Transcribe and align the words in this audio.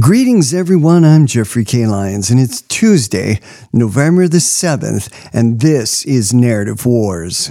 Greetings, 0.00 0.52
everyone. 0.52 1.06
I'm 1.06 1.24
Jeffrey 1.24 1.64
K. 1.64 1.86
Lyons, 1.86 2.28
and 2.28 2.38
it's 2.38 2.60
Tuesday, 2.60 3.40
November 3.72 4.28
the 4.28 4.38
7th, 4.38 5.10
and 5.32 5.60
this 5.60 6.04
is 6.04 6.34
Narrative 6.34 6.84
Wars. 6.84 7.50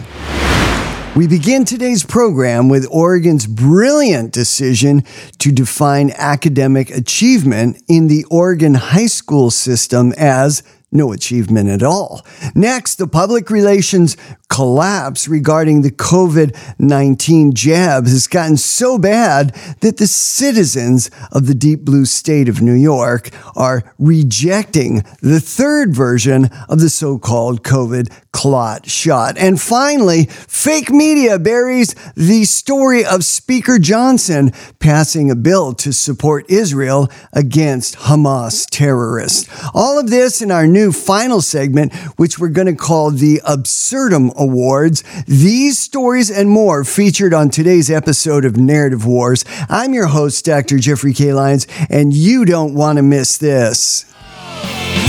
We 1.15 1.27
begin 1.27 1.65
today's 1.65 2.03
program 2.03 2.69
with 2.69 2.87
Oregon's 2.91 3.47
brilliant 3.47 4.31
decision 4.31 5.05
to 5.39 5.51
define 5.51 6.11
academic 6.11 6.91
achievement 6.91 7.81
in 7.87 8.09
the 8.09 8.25
Oregon 8.29 8.75
high 8.75 9.07
school 9.07 9.49
system 9.49 10.13
as 10.15 10.61
no 10.91 11.13
achievement 11.13 11.69
at 11.69 11.81
all. 11.81 12.25
Next, 12.53 12.95
the 12.95 13.07
public 13.07 13.49
relations 13.49 14.17
collapse 14.55 15.27
regarding 15.27 15.81
the 15.81 15.91
COVID 15.91 16.55
19 16.79 17.53
jab 17.53 18.07
has 18.07 18.25
gotten 18.25 18.55
so 18.55 18.97
bad 18.97 19.53
that 19.81 19.97
the 19.97 20.07
citizens 20.07 21.11
of 21.29 21.47
the 21.47 21.53
deep 21.53 21.81
blue 21.81 22.05
state 22.05 22.47
of 22.47 22.61
New 22.61 22.73
York 22.73 23.31
are 23.57 23.83
rejecting 23.99 25.03
the 25.21 25.41
third 25.41 25.93
version 25.93 26.45
of 26.69 26.79
the 26.79 26.89
so 26.89 27.19
called 27.19 27.63
COVID 27.63 28.09
clot 28.31 28.89
shot. 28.89 29.37
And 29.37 29.59
finally, 29.59 30.25
fake 30.25 30.89
media 30.89 31.39
buries 31.39 31.95
the 32.15 32.43
story 32.43 33.05
of 33.05 33.23
Speaker 33.23 33.79
Johnson 33.79 34.51
passing 34.79 35.31
a 35.31 35.35
bill 35.35 35.73
to 35.75 35.93
support 35.93 36.49
Israel 36.49 37.09
against 37.31 37.95
Hamas 37.95 38.67
terrorists. 38.69 39.49
All 39.73 39.97
of 39.97 40.09
this 40.09 40.41
in 40.41 40.51
our 40.51 40.67
new 40.67 40.91
final 40.91 41.41
segment, 41.41 41.93
which 42.17 42.37
we're 42.37 42.49
going 42.49 42.67
to 42.67 42.75
call 42.75 43.11
the 43.11 43.41
Absurdum 43.45 44.31
Awards. 44.45 45.03
These 45.25 45.79
stories 45.79 46.29
and 46.29 46.49
more 46.49 46.83
featured 46.83 47.33
on 47.33 47.49
today's 47.49 47.89
episode 47.89 48.45
of 48.45 48.57
Narrative 48.57 49.05
Wars. 49.05 49.43
I'm 49.69 49.93
your 49.93 50.05
host, 50.07 50.45
Dr. 50.45 50.77
Jeffrey 50.77 51.13
K. 51.13 51.33
Lyons, 51.33 51.65
and 51.89 52.13
you 52.13 52.45
don't 52.45 52.75
want 52.75 52.97
to 52.97 53.01
miss 53.01 53.37
this. 53.37 54.05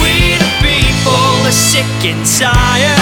We 0.01 0.37
the 0.41 0.51
people 0.65 1.47
are 1.47 1.53
sick 1.53 1.85
and 2.09 2.25
tired. 2.27 2.97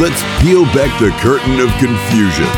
Let's 0.00 0.22
peel 0.42 0.64
back 0.72 0.92
the 1.00 1.10
curtain 1.20 1.60
of 1.60 1.68
confusion 1.78 2.48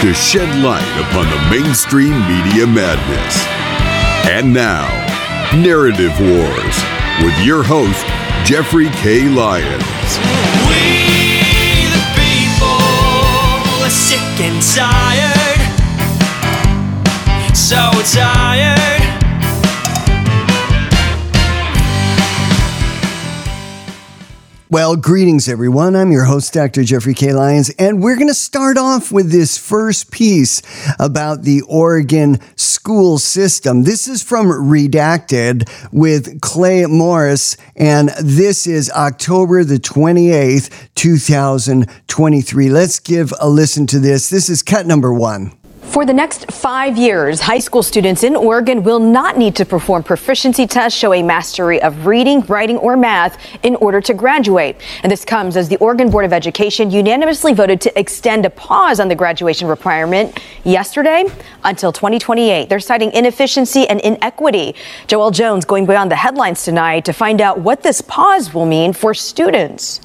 to 0.00 0.14
shed 0.14 0.48
light 0.64 0.82
upon 1.00 1.28
the 1.28 1.40
mainstream 1.50 2.12
media 2.26 2.66
madness. 2.66 3.46
And 4.28 4.52
now, 4.52 4.88
Narrative 5.54 6.12
Wars 6.18 6.76
with 7.22 7.38
your 7.44 7.62
host, 7.62 8.04
Jeffrey 8.44 8.88
K. 9.00 9.28
Lyons. 9.28 10.01
We 10.68 11.88
the 11.94 12.02
people 12.20 13.84
are 13.84 13.90
sick 13.90 14.40
and 14.40 14.60
tired. 14.62 15.60
So 17.54 17.90
tired. 18.14 18.91
Well, 24.72 24.96
greetings, 24.96 25.50
everyone. 25.50 25.94
I'm 25.94 26.12
your 26.12 26.24
host, 26.24 26.54
Dr. 26.54 26.82
Jeffrey 26.82 27.12
K. 27.12 27.34
Lyons, 27.34 27.68
and 27.78 28.02
we're 28.02 28.16
going 28.16 28.28
to 28.28 28.34
start 28.34 28.78
off 28.78 29.12
with 29.12 29.30
this 29.30 29.58
first 29.58 30.10
piece 30.10 30.62
about 30.98 31.42
the 31.42 31.60
Oregon 31.68 32.38
school 32.56 33.18
system. 33.18 33.82
This 33.82 34.08
is 34.08 34.22
from 34.22 34.46
Redacted 34.46 35.68
with 35.92 36.40
Clay 36.40 36.86
Morris, 36.86 37.58
and 37.76 38.08
this 38.18 38.66
is 38.66 38.90
October 38.92 39.62
the 39.62 39.78
28th, 39.78 40.70
2023. 40.94 42.70
Let's 42.70 42.98
give 42.98 43.34
a 43.38 43.50
listen 43.50 43.86
to 43.88 43.98
this. 43.98 44.30
This 44.30 44.48
is 44.48 44.62
cut 44.62 44.86
number 44.86 45.12
one. 45.12 45.52
For 45.92 46.06
the 46.06 46.14
next 46.14 46.50
five 46.50 46.96
years, 46.96 47.38
high 47.38 47.58
school 47.58 47.82
students 47.82 48.24
in 48.24 48.34
Oregon 48.34 48.82
will 48.82 48.98
not 48.98 49.36
need 49.36 49.54
to 49.56 49.66
perform 49.66 50.02
proficiency 50.02 50.66
tests, 50.66 50.98
show 50.98 51.12
a 51.12 51.22
mastery 51.22 51.82
of 51.82 52.06
reading, 52.06 52.40
writing, 52.46 52.78
or 52.78 52.96
math 52.96 53.36
in 53.62 53.76
order 53.76 54.00
to 54.00 54.14
graduate. 54.14 54.76
And 55.02 55.12
this 55.12 55.22
comes 55.22 55.54
as 55.54 55.68
the 55.68 55.76
Oregon 55.76 56.08
Board 56.08 56.24
of 56.24 56.32
Education 56.32 56.90
unanimously 56.90 57.52
voted 57.52 57.78
to 57.82 57.98
extend 58.00 58.46
a 58.46 58.50
pause 58.50 59.00
on 59.00 59.08
the 59.08 59.14
graduation 59.14 59.68
requirement 59.68 60.40
yesterday 60.64 61.26
until 61.62 61.92
2028. 61.92 62.70
They're 62.70 62.80
citing 62.80 63.12
inefficiency 63.12 63.86
and 63.86 64.00
inequity. 64.00 64.74
Joel 65.08 65.30
Jones 65.30 65.66
going 65.66 65.84
beyond 65.84 66.10
the 66.10 66.16
headlines 66.16 66.64
tonight 66.64 67.04
to 67.04 67.12
find 67.12 67.42
out 67.42 67.60
what 67.60 67.82
this 67.82 68.00
pause 68.00 68.54
will 68.54 68.64
mean 68.64 68.94
for 68.94 69.12
students. 69.12 70.00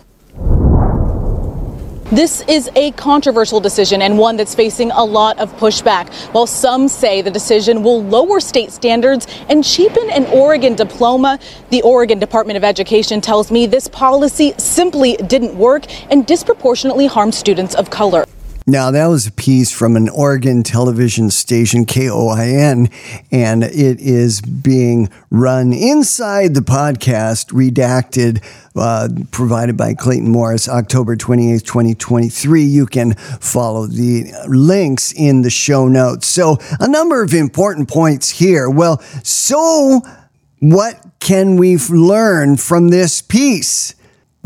This 2.12 2.40
is 2.48 2.70
a 2.78 2.92
controversial 2.92 3.60
decision 3.60 4.02
and 4.02 4.18
one 4.18 4.38
that's 4.38 4.56
facing 4.56 4.92
a 4.92 5.04
lot 5.04 5.38
of 5.40 5.54
pushback. 5.58 6.08
While 6.34 6.48
some 6.48 6.88
say 6.88 7.22
the 7.22 7.30
decision 7.30 7.84
will 7.84 8.02
lower 8.02 8.40
state 8.40 8.72
standards 8.72 9.28
and 9.50 9.62
cheapen 9.62 10.10
an 10.12 10.26
Oregon 10.28 10.74
diploma, 10.74 11.38
the 11.70 11.82
Oregon 11.82 12.18
Department 12.18 12.56
of 12.56 12.64
Education 12.64 13.20
tells 13.20 13.52
me 13.52 13.66
this 13.66 13.90
policy 13.90 14.54
simply 14.58 15.18
didn't 15.18 15.58
work 15.58 15.84
and 16.10 16.26
disproportionately 16.26 17.08
harmed 17.08 17.36
students 17.36 17.76
of 17.76 17.90
color. 17.90 18.26
Now, 18.70 18.92
that 18.92 19.08
was 19.08 19.26
a 19.26 19.32
piece 19.32 19.72
from 19.72 19.96
an 19.96 20.10
Oregon 20.10 20.62
television 20.62 21.30
station, 21.32 21.86
KOIN, 21.86 22.90
and 23.32 23.64
it 23.64 24.02
is 24.02 24.42
being 24.42 25.10
run 25.30 25.72
inside 25.72 26.54
the 26.54 26.60
podcast, 26.60 27.54
redacted, 27.54 28.44
uh, 28.76 29.08
provided 29.32 29.78
by 29.78 29.94
Clayton 29.94 30.30
Morris, 30.30 30.68
October 30.68 31.16
28th, 31.16 31.64
2023. 31.64 32.62
You 32.62 32.86
can 32.88 33.14
follow 33.14 33.88
the 33.88 34.34
links 34.50 35.14
in 35.14 35.44
the 35.44 35.50
show 35.50 35.88
notes. 35.88 36.28
So, 36.28 36.58
a 36.82 36.90
number 36.90 37.24
of 37.24 37.34
important 37.34 37.88
points 37.88 38.32
here. 38.32 38.70
Well, 38.70 39.00
so 39.24 40.02
what 40.60 41.02
can 41.22 41.56
we 41.56 41.78
learn 41.78 42.58
from 42.58 42.90
this 42.90 43.22
piece? 43.22 43.96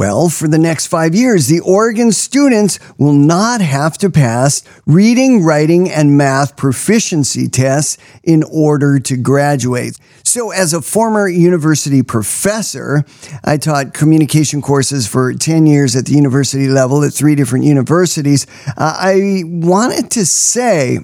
Well, 0.02 0.30
for 0.30 0.48
the 0.48 0.58
next 0.58 0.88
five 0.88 1.14
years, 1.14 1.46
the 1.46 1.60
Oregon 1.60 2.12
students 2.12 2.80
will 2.98 3.14
not 3.14 3.62
have 3.62 4.00
to 4.00 4.10
pass 4.10 4.64
reading, 4.88 5.44
writing, 5.44 5.92
and 5.92 6.18
math 6.18 6.58
proficiency 6.58 7.48
tests 7.48 8.00
in 8.24 8.42
order 8.42 8.98
to 8.98 9.16
graduate. 9.16 10.00
So, 10.24 10.50
as 10.50 10.74
a 10.74 10.82
former 10.82 11.28
university 11.28 12.02
professor, 12.02 13.06
I 13.44 13.58
taught 13.58 13.94
communication 13.94 14.64
courses 14.64 15.06
for 15.06 15.36
10 15.36 15.68
years 15.68 15.96
at 15.96 16.08
the 16.08 16.14
university 16.14 16.68
level 16.68 17.04
at 17.04 17.14
three 17.14 17.36
different 17.36 17.66
universities. 17.66 18.48
Uh, 18.70 18.98
I 18.98 19.44
wanted 19.46 20.10
to 20.14 20.26
say 20.26 20.98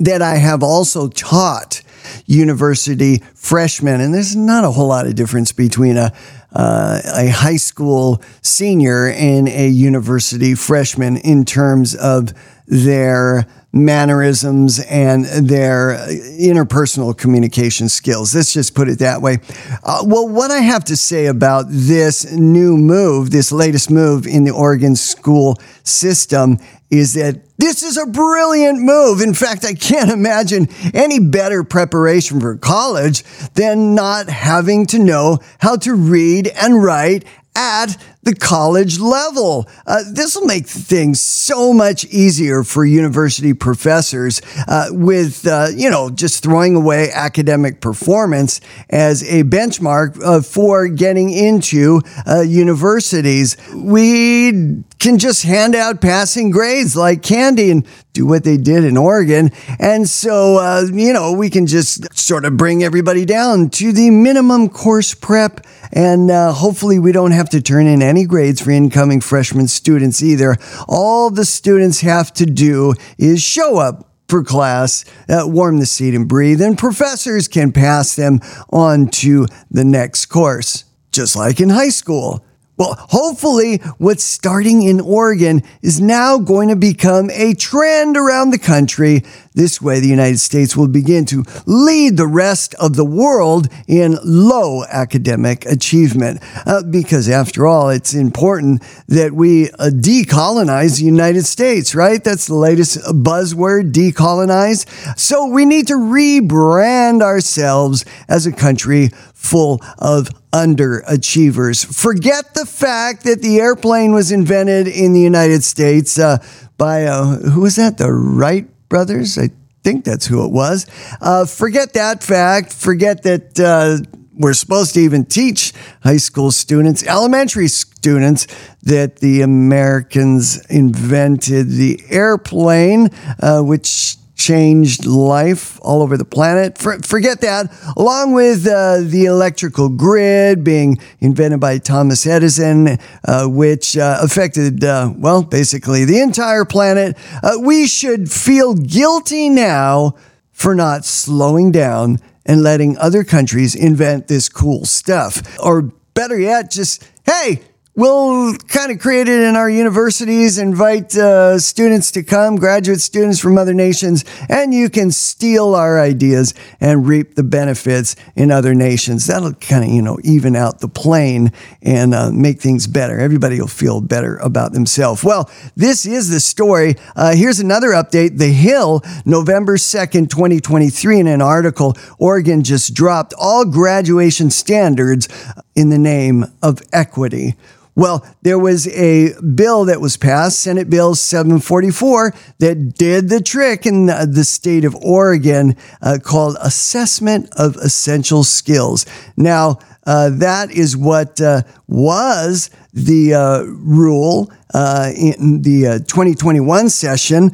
that 0.00 0.20
I 0.20 0.34
have 0.34 0.62
also 0.62 1.08
taught 1.08 1.80
university 2.26 3.22
freshmen, 3.34 4.02
and 4.02 4.12
there's 4.12 4.36
not 4.36 4.64
a 4.64 4.70
whole 4.70 4.88
lot 4.88 5.06
of 5.06 5.14
difference 5.14 5.50
between 5.52 5.96
a 5.96 6.12
uh, 6.54 7.00
a 7.16 7.28
high 7.28 7.56
school 7.56 8.22
senior 8.42 9.08
and 9.08 9.48
a 9.48 9.68
university 9.68 10.54
freshman 10.54 11.16
in 11.18 11.44
terms 11.44 11.94
of 11.94 12.32
their 12.66 13.46
mannerisms 13.74 14.78
and 14.88 15.24
their 15.24 15.96
interpersonal 16.38 17.16
communication 17.16 17.88
skills. 17.88 18.34
Let's 18.34 18.52
just 18.52 18.74
put 18.74 18.88
it 18.88 19.00
that 19.00 19.20
way. 19.20 19.38
Uh, 19.82 20.04
well, 20.06 20.28
what 20.28 20.52
I 20.52 20.60
have 20.60 20.84
to 20.84 20.96
say 20.96 21.26
about 21.26 21.66
this 21.68 22.30
new 22.32 22.76
move, 22.76 23.32
this 23.32 23.50
latest 23.50 23.90
move 23.90 24.26
in 24.28 24.44
the 24.44 24.52
Oregon 24.52 24.94
school 24.94 25.58
system, 25.82 26.58
is 26.98 27.14
that 27.14 27.40
this 27.58 27.82
is 27.82 27.96
a 27.96 28.06
brilliant 28.06 28.80
move. 28.80 29.20
In 29.20 29.34
fact, 29.34 29.64
I 29.64 29.74
can't 29.74 30.10
imagine 30.10 30.68
any 30.92 31.18
better 31.18 31.64
preparation 31.64 32.40
for 32.40 32.56
college 32.56 33.22
than 33.54 33.94
not 33.94 34.28
having 34.28 34.86
to 34.86 34.98
know 34.98 35.38
how 35.58 35.76
to 35.76 35.94
read 35.94 36.48
and 36.48 36.82
write 36.82 37.24
at 37.56 37.96
the 38.22 38.34
college 38.34 38.98
level. 38.98 39.68
Uh, 39.86 40.02
this 40.10 40.34
will 40.34 40.46
make 40.46 40.66
things 40.66 41.20
so 41.20 41.72
much 41.72 42.04
easier 42.06 42.64
for 42.64 42.84
university 42.84 43.52
professors 43.54 44.40
uh, 44.66 44.86
with, 44.90 45.46
uh, 45.46 45.68
you 45.74 45.88
know, 45.90 46.10
just 46.10 46.42
throwing 46.42 46.74
away 46.74 47.10
academic 47.12 47.80
performance 47.80 48.60
as 48.90 49.22
a 49.24 49.44
benchmark 49.44 50.20
uh, 50.22 50.40
for 50.40 50.88
getting 50.88 51.30
into 51.30 52.00
uh, 52.26 52.40
universities. 52.40 53.56
We 53.74 54.82
can 55.04 55.18
just 55.18 55.42
hand 55.42 55.74
out 55.74 56.00
passing 56.00 56.50
grades 56.50 56.96
like 56.96 57.22
candy 57.22 57.70
and 57.70 57.86
do 58.14 58.24
what 58.24 58.42
they 58.42 58.56
did 58.56 58.84
in 58.84 58.96
Oregon. 58.96 59.50
And 59.78 60.08
so, 60.08 60.56
uh, 60.56 60.86
you 60.90 61.12
know, 61.12 61.32
we 61.32 61.50
can 61.50 61.66
just 61.66 62.16
sort 62.18 62.46
of 62.46 62.56
bring 62.56 62.82
everybody 62.82 63.26
down 63.26 63.68
to 63.70 63.92
the 63.92 64.08
minimum 64.08 64.70
course 64.70 65.12
prep. 65.12 65.66
And 65.92 66.30
hopefully, 66.30 66.98
we 66.98 67.12
don't 67.12 67.32
have 67.32 67.50
to 67.50 67.60
turn 67.60 67.86
in 67.86 68.00
any 68.00 68.24
grades 68.24 68.62
for 68.62 68.70
incoming 68.70 69.20
freshman 69.20 69.68
students 69.68 70.22
either. 70.22 70.56
All 70.88 71.28
the 71.28 71.44
students 71.44 72.00
have 72.00 72.32
to 72.34 72.46
do 72.46 72.94
is 73.18 73.42
show 73.42 73.76
up 73.76 74.10
for 74.30 74.42
class, 74.42 75.04
uh, 75.28 75.42
warm 75.44 75.80
the 75.80 75.86
seat 75.86 76.14
and 76.14 76.26
breathe, 76.26 76.62
and 76.62 76.78
professors 76.78 77.46
can 77.46 77.72
pass 77.72 78.16
them 78.16 78.40
on 78.70 79.08
to 79.08 79.46
the 79.70 79.84
next 79.84 80.26
course, 80.26 80.84
just 81.12 81.36
like 81.36 81.60
in 81.60 81.68
high 81.68 81.90
school. 81.90 82.42
Well, 82.76 82.96
hopefully, 82.98 83.76
what's 83.98 84.24
starting 84.24 84.82
in 84.82 85.00
Oregon 85.00 85.62
is 85.80 86.00
now 86.00 86.38
going 86.38 86.70
to 86.70 86.76
become 86.76 87.30
a 87.30 87.54
trend 87.54 88.16
around 88.16 88.50
the 88.50 88.58
country. 88.58 89.22
This 89.56 89.80
way, 89.80 90.00
the 90.00 90.08
United 90.08 90.40
States 90.40 90.76
will 90.76 90.88
begin 90.88 91.26
to 91.26 91.44
lead 91.64 92.16
the 92.16 92.26
rest 92.26 92.74
of 92.74 92.96
the 92.96 93.04
world 93.04 93.68
in 93.86 94.18
low 94.24 94.82
academic 94.82 95.64
achievement. 95.64 96.42
Uh, 96.66 96.82
because, 96.82 97.28
after 97.28 97.64
all, 97.64 97.88
it's 97.88 98.14
important 98.14 98.82
that 99.06 99.32
we 99.32 99.70
uh, 99.70 99.90
decolonize 99.94 100.98
the 100.98 101.04
United 101.04 101.44
States, 101.44 101.94
right? 101.94 102.24
That's 102.24 102.48
the 102.48 102.56
latest 102.56 102.98
buzzword, 102.98 103.92
decolonize. 103.92 104.88
So, 105.16 105.46
we 105.46 105.64
need 105.64 105.86
to 105.86 105.94
rebrand 105.94 107.22
ourselves 107.22 108.04
as 108.28 108.46
a 108.46 108.52
country 108.52 109.10
full 109.34 109.80
of 109.98 110.30
underachievers. 110.52 111.86
Forget 111.86 112.54
the 112.54 112.66
fact 112.66 113.22
that 113.22 113.40
the 113.40 113.60
airplane 113.60 114.14
was 114.14 114.32
invented 114.32 114.88
in 114.88 115.12
the 115.12 115.20
United 115.20 115.62
States 115.62 116.18
uh, 116.18 116.38
by, 116.76 117.04
uh, 117.04 117.36
who 117.36 117.60
was 117.60 117.76
that? 117.76 117.98
The 117.98 118.12
Wright 118.12 118.66
brothers? 118.94 119.36
I 119.38 119.50
think 119.82 120.04
that's 120.04 120.24
who 120.24 120.44
it 120.44 120.52
was. 120.52 120.86
Uh, 121.20 121.46
forget 121.46 121.94
that 121.94 122.22
fact. 122.22 122.72
Forget 122.72 123.24
that 123.24 123.58
uh, 123.58 123.98
we're 124.38 124.54
supposed 124.54 124.94
to 124.94 125.00
even 125.00 125.24
teach 125.24 125.72
high 126.04 126.18
school 126.18 126.52
students, 126.52 127.04
elementary 127.04 127.66
students, 127.66 128.46
that 128.84 129.16
the 129.16 129.40
Americans 129.40 130.64
invented 130.66 131.70
the 131.70 132.04
airplane, 132.08 133.10
uh, 133.40 133.62
which 133.62 134.16
changed 134.34 135.06
life 135.06 135.78
all 135.82 136.02
over 136.02 136.16
the 136.16 136.24
planet. 136.24 136.76
For, 136.78 136.98
forget 137.00 137.40
that. 137.42 137.72
Along 137.96 138.32
with 138.32 138.66
uh, 138.66 139.00
the 139.02 139.26
electrical 139.26 139.88
grid 139.88 140.64
being 140.64 140.98
invented 141.20 141.60
by 141.60 141.78
Thomas 141.78 142.26
Edison, 142.26 142.98
uh, 143.26 143.46
which 143.46 143.96
uh, 143.96 144.18
affected, 144.20 144.84
uh, 144.84 145.12
well, 145.16 145.42
basically 145.42 146.04
the 146.04 146.20
entire 146.20 146.64
planet, 146.64 147.16
uh, 147.42 147.58
we 147.60 147.86
should 147.86 148.30
feel 148.30 148.74
guilty 148.74 149.48
now 149.48 150.14
for 150.52 150.74
not 150.74 151.04
slowing 151.04 151.72
down 151.72 152.18
and 152.46 152.62
letting 152.62 152.98
other 152.98 153.24
countries 153.24 153.74
invent 153.74 154.28
this 154.28 154.48
cool 154.48 154.84
stuff. 154.84 155.42
Or 155.58 155.82
better 156.14 156.38
yet, 156.38 156.70
just, 156.70 157.08
hey, 157.24 157.62
We'll 157.96 158.56
kind 158.56 158.90
of 158.90 158.98
create 158.98 159.28
it 159.28 159.40
in 159.40 159.54
our 159.54 159.70
universities, 159.70 160.58
invite 160.58 161.16
uh, 161.16 161.60
students 161.60 162.10
to 162.12 162.24
come, 162.24 162.56
graduate 162.56 163.00
students 163.00 163.38
from 163.38 163.56
other 163.56 163.72
nations, 163.72 164.24
and 164.48 164.74
you 164.74 164.90
can 164.90 165.12
steal 165.12 165.76
our 165.76 166.00
ideas 166.00 166.54
and 166.80 167.06
reap 167.06 167.36
the 167.36 167.44
benefits 167.44 168.16
in 168.34 168.50
other 168.50 168.74
nations. 168.74 169.28
That'll 169.28 169.52
kind 169.52 169.84
of, 169.84 169.90
you 169.90 170.02
know, 170.02 170.18
even 170.24 170.56
out 170.56 170.80
the 170.80 170.88
plane 170.88 171.52
and 171.82 172.14
uh, 172.14 172.32
make 172.32 172.60
things 172.60 172.88
better. 172.88 173.20
Everybody 173.20 173.60
will 173.60 173.68
feel 173.68 174.00
better 174.00 174.38
about 174.38 174.72
themselves. 174.72 175.22
Well, 175.22 175.48
this 175.76 176.04
is 176.04 176.30
the 176.30 176.40
story. 176.40 176.96
Uh, 177.14 177.36
here's 177.36 177.60
another 177.60 177.90
update. 177.90 178.38
The 178.38 178.48
Hill, 178.48 179.02
November 179.24 179.76
2nd, 179.76 180.30
2023, 180.30 181.20
in 181.20 181.26
an 181.28 181.40
article, 181.40 181.96
Oregon 182.18 182.64
just 182.64 182.92
dropped 182.92 183.34
all 183.38 183.64
graduation 183.64 184.50
standards 184.50 185.28
in 185.76 185.90
the 185.90 185.98
name 185.98 186.46
of 186.60 186.82
equity. 186.92 187.54
Well, 187.96 188.26
there 188.42 188.58
was 188.58 188.88
a 188.88 189.40
bill 189.40 189.84
that 189.84 190.00
was 190.00 190.16
passed, 190.16 190.58
Senate 190.58 190.90
Bill 190.90 191.14
744, 191.14 192.34
that 192.58 192.94
did 192.94 193.28
the 193.28 193.40
trick 193.40 193.86
in 193.86 194.06
the 194.06 194.44
state 194.44 194.84
of 194.84 194.96
Oregon 194.96 195.76
uh, 196.02 196.18
called 196.20 196.56
Assessment 196.60 197.48
of 197.56 197.76
Essential 197.76 198.42
Skills. 198.42 199.06
Now, 199.36 199.78
uh, 200.06 200.30
that 200.30 200.70
is 200.70 200.96
what 200.96 201.40
uh, 201.40 201.62
was 201.88 202.70
the 202.92 203.34
uh, 203.34 203.62
rule 203.62 204.50
uh, 204.72 205.10
in 205.16 205.62
the 205.62 205.86
uh, 205.86 205.98
2021 206.00 206.88
session 206.88 207.50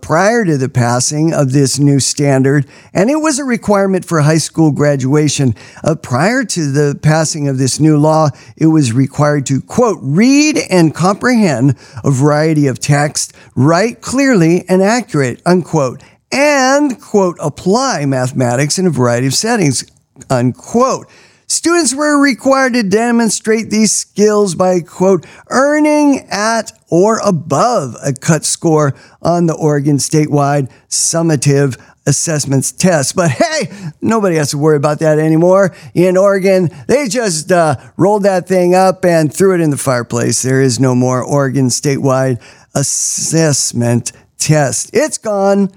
prior 0.00 0.44
to 0.44 0.56
the 0.56 0.68
passing 0.68 1.32
of 1.32 1.52
this 1.52 1.78
new 1.78 2.00
standard, 2.00 2.66
and 2.92 3.10
it 3.10 3.16
was 3.16 3.38
a 3.38 3.44
requirement 3.44 4.04
for 4.04 4.20
high 4.20 4.38
school 4.38 4.70
graduation. 4.70 5.54
prior 6.02 6.44
to 6.44 6.70
the 6.70 6.98
passing 7.02 7.48
of 7.48 7.58
this 7.58 7.78
new 7.78 7.98
law, 7.98 8.28
it 8.56 8.66
was 8.66 8.92
required 8.92 9.46
to, 9.46 9.60
quote, 9.60 9.98
read 10.00 10.58
and 10.70 10.94
comprehend 10.94 11.76
a 12.04 12.10
variety 12.10 12.66
of 12.66 12.80
text, 12.80 13.34
write 13.54 14.00
clearly 14.00 14.64
and 14.68 14.82
accurate, 14.82 15.40
unquote, 15.44 16.02
and, 16.32 17.00
quote, 17.00 17.36
apply 17.40 18.06
mathematics 18.06 18.78
in 18.78 18.86
a 18.86 18.90
variety 18.90 19.26
of 19.26 19.34
settings, 19.34 19.84
unquote. 20.30 21.06
Students 21.52 21.94
were 21.94 22.18
required 22.18 22.72
to 22.72 22.82
demonstrate 22.82 23.68
these 23.68 23.92
skills 23.92 24.54
by, 24.54 24.80
quote, 24.80 25.26
earning 25.50 26.26
at 26.30 26.72
or 26.88 27.18
above 27.18 27.94
a 28.02 28.14
cut 28.14 28.46
score 28.46 28.94
on 29.20 29.44
the 29.44 29.54
Oregon 29.54 29.98
statewide 29.98 30.72
summative 30.88 31.78
assessments 32.06 32.72
test. 32.72 33.14
But 33.14 33.32
hey, 33.32 33.70
nobody 34.00 34.36
has 34.36 34.52
to 34.52 34.58
worry 34.58 34.78
about 34.78 35.00
that 35.00 35.18
anymore. 35.18 35.76
In 35.92 36.16
Oregon, 36.16 36.70
they 36.88 37.06
just 37.06 37.52
uh, 37.52 37.76
rolled 37.98 38.22
that 38.22 38.48
thing 38.48 38.74
up 38.74 39.04
and 39.04 39.32
threw 39.32 39.54
it 39.54 39.60
in 39.60 39.68
the 39.68 39.76
fireplace. 39.76 40.40
There 40.40 40.62
is 40.62 40.80
no 40.80 40.94
more 40.94 41.22
Oregon 41.22 41.66
statewide 41.66 42.40
assessment 42.74 44.12
test. 44.38 44.88
It's 44.94 45.18
gone. 45.18 45.70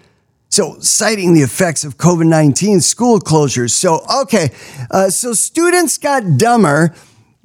So, 0.56 0.80
citing 0.80 1.34
the 1.34 1.42
effects 1.42 1.84
of 1.84 1.98
COVID 1.98 2.28
19 2.28 2.80
school 2.80 3.20
closures. 3.20 3.72
So, 3.72 4.06
okay, 4.22 4.52
uh, 4.90 5.10
so 5.10 5.34
students 5.34 5.98
got 5.98 6.38
dumber 6.38 6.96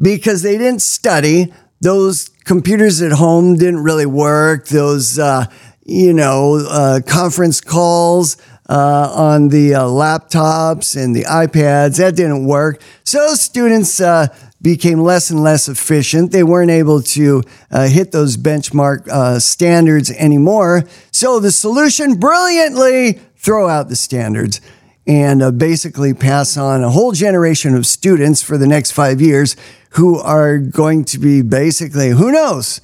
because 0.00 0.42
they 0.42 0.56
didn't 0.56 0.80
study. 0.80 1.52
Those 1.80 2.28
computers 2.44 3.02
at 3.02 3.10
home 3.10 3.56
didn't 3.56 3.82
really 3.82 4.06
work. 4.06 4.68
Those, 4.68 5.18
uh, 5.18 5.46
you 5.84 6.12
know, 6.12 6.64
uh, 6.70 7.00
conference 7.04 7.60
calls 7.60 8.36
uh, 8.70 9.12
on 9.14 9.48
the 9.48 9.74
uh, 9.74 9.82
laptops 9.82 10.96
and 10.96 11.14
the 11.14 11.24
iPads, 11.24 11.98
that 11.98 12.16
didn't 12.16 12.46
work. 12.46 12.80
So, 13.04 13.34
students 13.34 14.00
uh, 14.00 14.28
became 14.62 15.00
less 15.00 15.30
and 15.30 15.42
less 15.42 15.68
efficient. 15.68 16.32
They 16.32 16.42
weren't 16.42 16.70
able 16.70 17.02
to 17.02 17.42
uh, 17.70 17.88
hit 17.88 18.12
those 18.12 18.36
benchmark 18.36 19.08
uh, 19.08 19.38
standards 19.38 20.10
anymore. 20.10 20.84
So 21.10 21.40
the 21.40 21.50
solution 21.50 22.14
brilliantly 22.14 23.20
throw 23.36 23.68
out 23.68 23.88
the 23.88 23.96
standards 23.96 24.60
and 25.06 25.42
uh, 25.42 25.50
basically 25.50 26.12
pass 26.12 26.56
on 26.56 26.82
a 26.84 26.90
whole 26.90 27.12
generation 27.12 27.74
of 27.74 27.86
students 27.86 28.42
for 28.42 28.58
the 28.58 28.66
next 28.66 28.92
five 28.92 29.20
years 29.20 29.56
who 29.90 30.18
are 30.18 30.58
going 30.58 31.04
to 31.04 31.18
be 31.18 31.42
basically, 31.42 32.10
who 32.10 32.30
knows, 32.30 32.80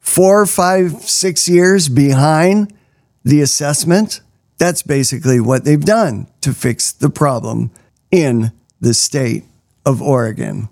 four, 0.00 0.44
five, 0.46 0.92
six 1.02 1.48
years 1.48 1.88
behind 1.88 2.74
the 3.24 3.40
assessment. 3.40 4.20
That's 4.60 4.82
basically 4.82 5.40
what 5.40 5.64
they've 5.64 5.82
done 5.82 6.28
to 6.42 6.52
fix 6.52 6.92
the 6.92 7.08
problem 7.08 7.70
in 8.10 8.52
the 8.78 8.92
state 8.92 9.44
of 9.86 10.02
Oregon. 10.02 10.68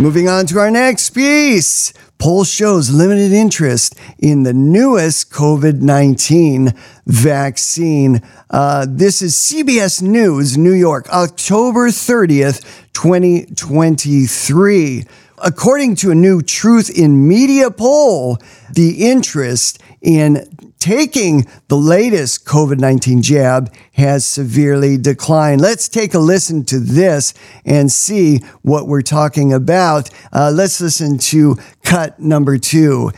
Moving 0.00 0.28
on 0.28 0.46
to 0.46 0.58
our 0.58 0.72
next 0.72 1.10
piece. 1.10 1.92
Poll 2.18 2.42
shows 2.42 2.90
limited 2.90 3.30
interest 3.30 3.94
in 4.18 4.42
the 4.42 4.52
newest 4.52 5.30
COVID 5.30 5.80
19 5.80 6.74
vaccine. 7.06 8.20
Uh, 8.50 8.84
this 8.88 9.22
is 9.22 9.36
CBS 9.36 10.02
News, 10.02 10.58
New 10.58 10.72
York, 10.72 11.08
October 11.10 11.90
30th, 11.90 12.64
2023. 12.94 15.04
According 15.38 15.94
to 15.96 16.10
a 16.10 16.14
new 16.16 16.42
Truth 16.42 16.90
in 16.90 17.28
Media 17.28 17.70
poll, 17.70 18.38
the 18.72 19.08
interest 19.08 19.80
in 20.02 20.44
taking 20.80 21.46
the 21.68 21.76
latest 21.76 22.44
COVID 22.46 22.80
19 22.80 23.22
jab 23.22 23.72
has 23.92 24.26
severely 24.26 24.96
declined. 24.96 25.60
Let's 25.60 25.88
take 25.88 26.14
a 26.14 26.18
listen 26.18 26.64
to 26.64 26.80
this 26.80 27.34
and 27.64 27.92
see 27.92 28.38
what 28.62 28.88
we're 28.88 29.02
talking 29.02 29.52
about. 29.52 30.10
Uh, 30.32 30.50
let's 30.52 30.80
listen 30.80 31.18
to 31.18 31.56
cut 31.84 32.18
number 32.18 32.58
two. 32.58 33.12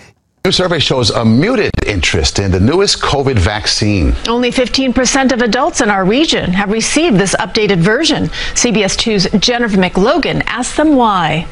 New 0.44 0.50
survey 0.50 0.80
shows 0.80 1.10
a 1.10 1.24
muted 1.24 1.70
interest 1.86 2.40
in 2.40 2.50
the 2.50 2.58
newest 2.58 3.00
COVID 3.00 3.38
vaccine. 3.38 4.12
Only 4.28 4.50
15% 4.50 5.30
of 5.30 5.40
adults 5.40 5.80
in 5.80 5.88
our 5.88 6.04
region 6.04 6.52
have 6.52 6.72
received 6.72 7.16
this 7.16 7.36
updated 7.36 7.78
version. 7.78 8.24
CBS 8.54 8.96
2's 8.98 9.40
Jennifer 9.40 9.76
McLogan 9.76 10.42
asked 10.46 10.76
them 10.76 10.96
why. 10.96 11.46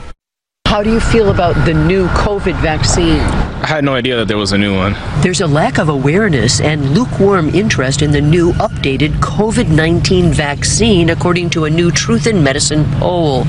How 0.71 0.85
do 0.85 0.93
you 0.93 1.01
feel 1.01 1.31
about 1.31 1.65
the 1.67 1.75
new 1.75 2.07
COVID 2.11 2.55
vaccine? 2.63 3.19
I 3.19 3.67
had 3.67 3.83
no 3.83 3.93
idea 3.93 4.15
that 4.15 4.29
there 4.29 4.39
was 4.39 4.53
a 4.53 4.57
new 4.57 4.77
one. 4.77 4.93
There's 5.21 5.41
a 5.41 5.47
lack 5.49 5.79
of 5.79 5.89
awareness 5.89 6.61
and 6.61 6.91
lukewarm 6.91 7.49
interest 7.49 8.03
in 8.03 8.13
the 8.13 8.21
new 8.21 8.53
updated 8.53 9.15
COVID 9.19 9.69
19 9.69 10.33
vaccine, 10.33 11.11
according 11.11 11.51
to 11.51 11.65
a 11.65 11.71
new 11.71 11.91
Truth 11.91 12.29
in 12.29 12.45
Medicine 12.45 12.85
poll. 13.01 13.47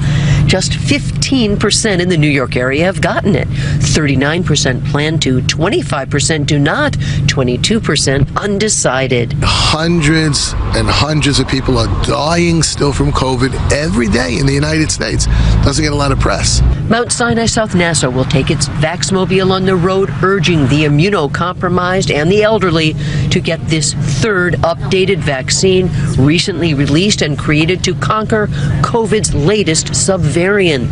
Just 0.52 0.74
15% 0.74 2.02
in 2.02 2.10
the 2.10 2.18
New 2.18 2.28
York 2.28 2.58
area 2.58 2.84
have 2.84 3.00
gotten 3.00 3.38
it. 3.38 3.48
39% 3.48 4.86
plan 4.92 5.18
to, 5.20 5.40
25% 5.44 6.46
do 6.46 6.60
not, 6.60 6.92
22% 6.92 8.36
undecided. 8.36 9.34
Hundreds 9.42 10.52
and 10.76 10.90
hundreds 10.90 11.40
of 11.40 11.48
people 11.48 11.78
are 11.78 11.88
dying 12.04 12.62
still 12.64 12.92
from 12.92 13.14
COVID 13.14 13.72
every 13.72 14.10
day 14.10 14.38
in 14.40 14.46
the 14.46 14.52
United 14.52 14.92
States. 14.92 15.28
Doesn't 15.64 15.86
get 15.86 15.94
a 15.94 15.96
lot 15.96 16.12
of 16.12 16.20
press. 16.20 16.62
Mount 16.90 17.14
Sinai 17.14 17.46
South 17.46 17.74
Nassau 17.74 18.10
will 18.10 18.26
take 18.26 18.52
its 18.52 18.68
Vaxmobile 18.68 19.52
on 19.52 19.64
the 19.64 19.78
road, 19.78 20.10
urging 20.22 20.68
the 20.68 20.84
immunocompromised 20.84 22.14
and 22.14 22.30
the 22.30 22.44
elderly 22.44 22.92
to 23.30 23.40
get 23.40 23.66
this 23.70 23.94
third 23.94 24.56
updated 24.56 25.20
vaccine 25.20 25.90
recently 26.18 26.74
released 26.74 27.22
and 27.22 27.40
created 27.40 27.86
to 27.86 27.96
conquer 27.96 28.48
COVID's 28.82 29.34
latest 29.34 29.88
subvariant. 29.94 30.41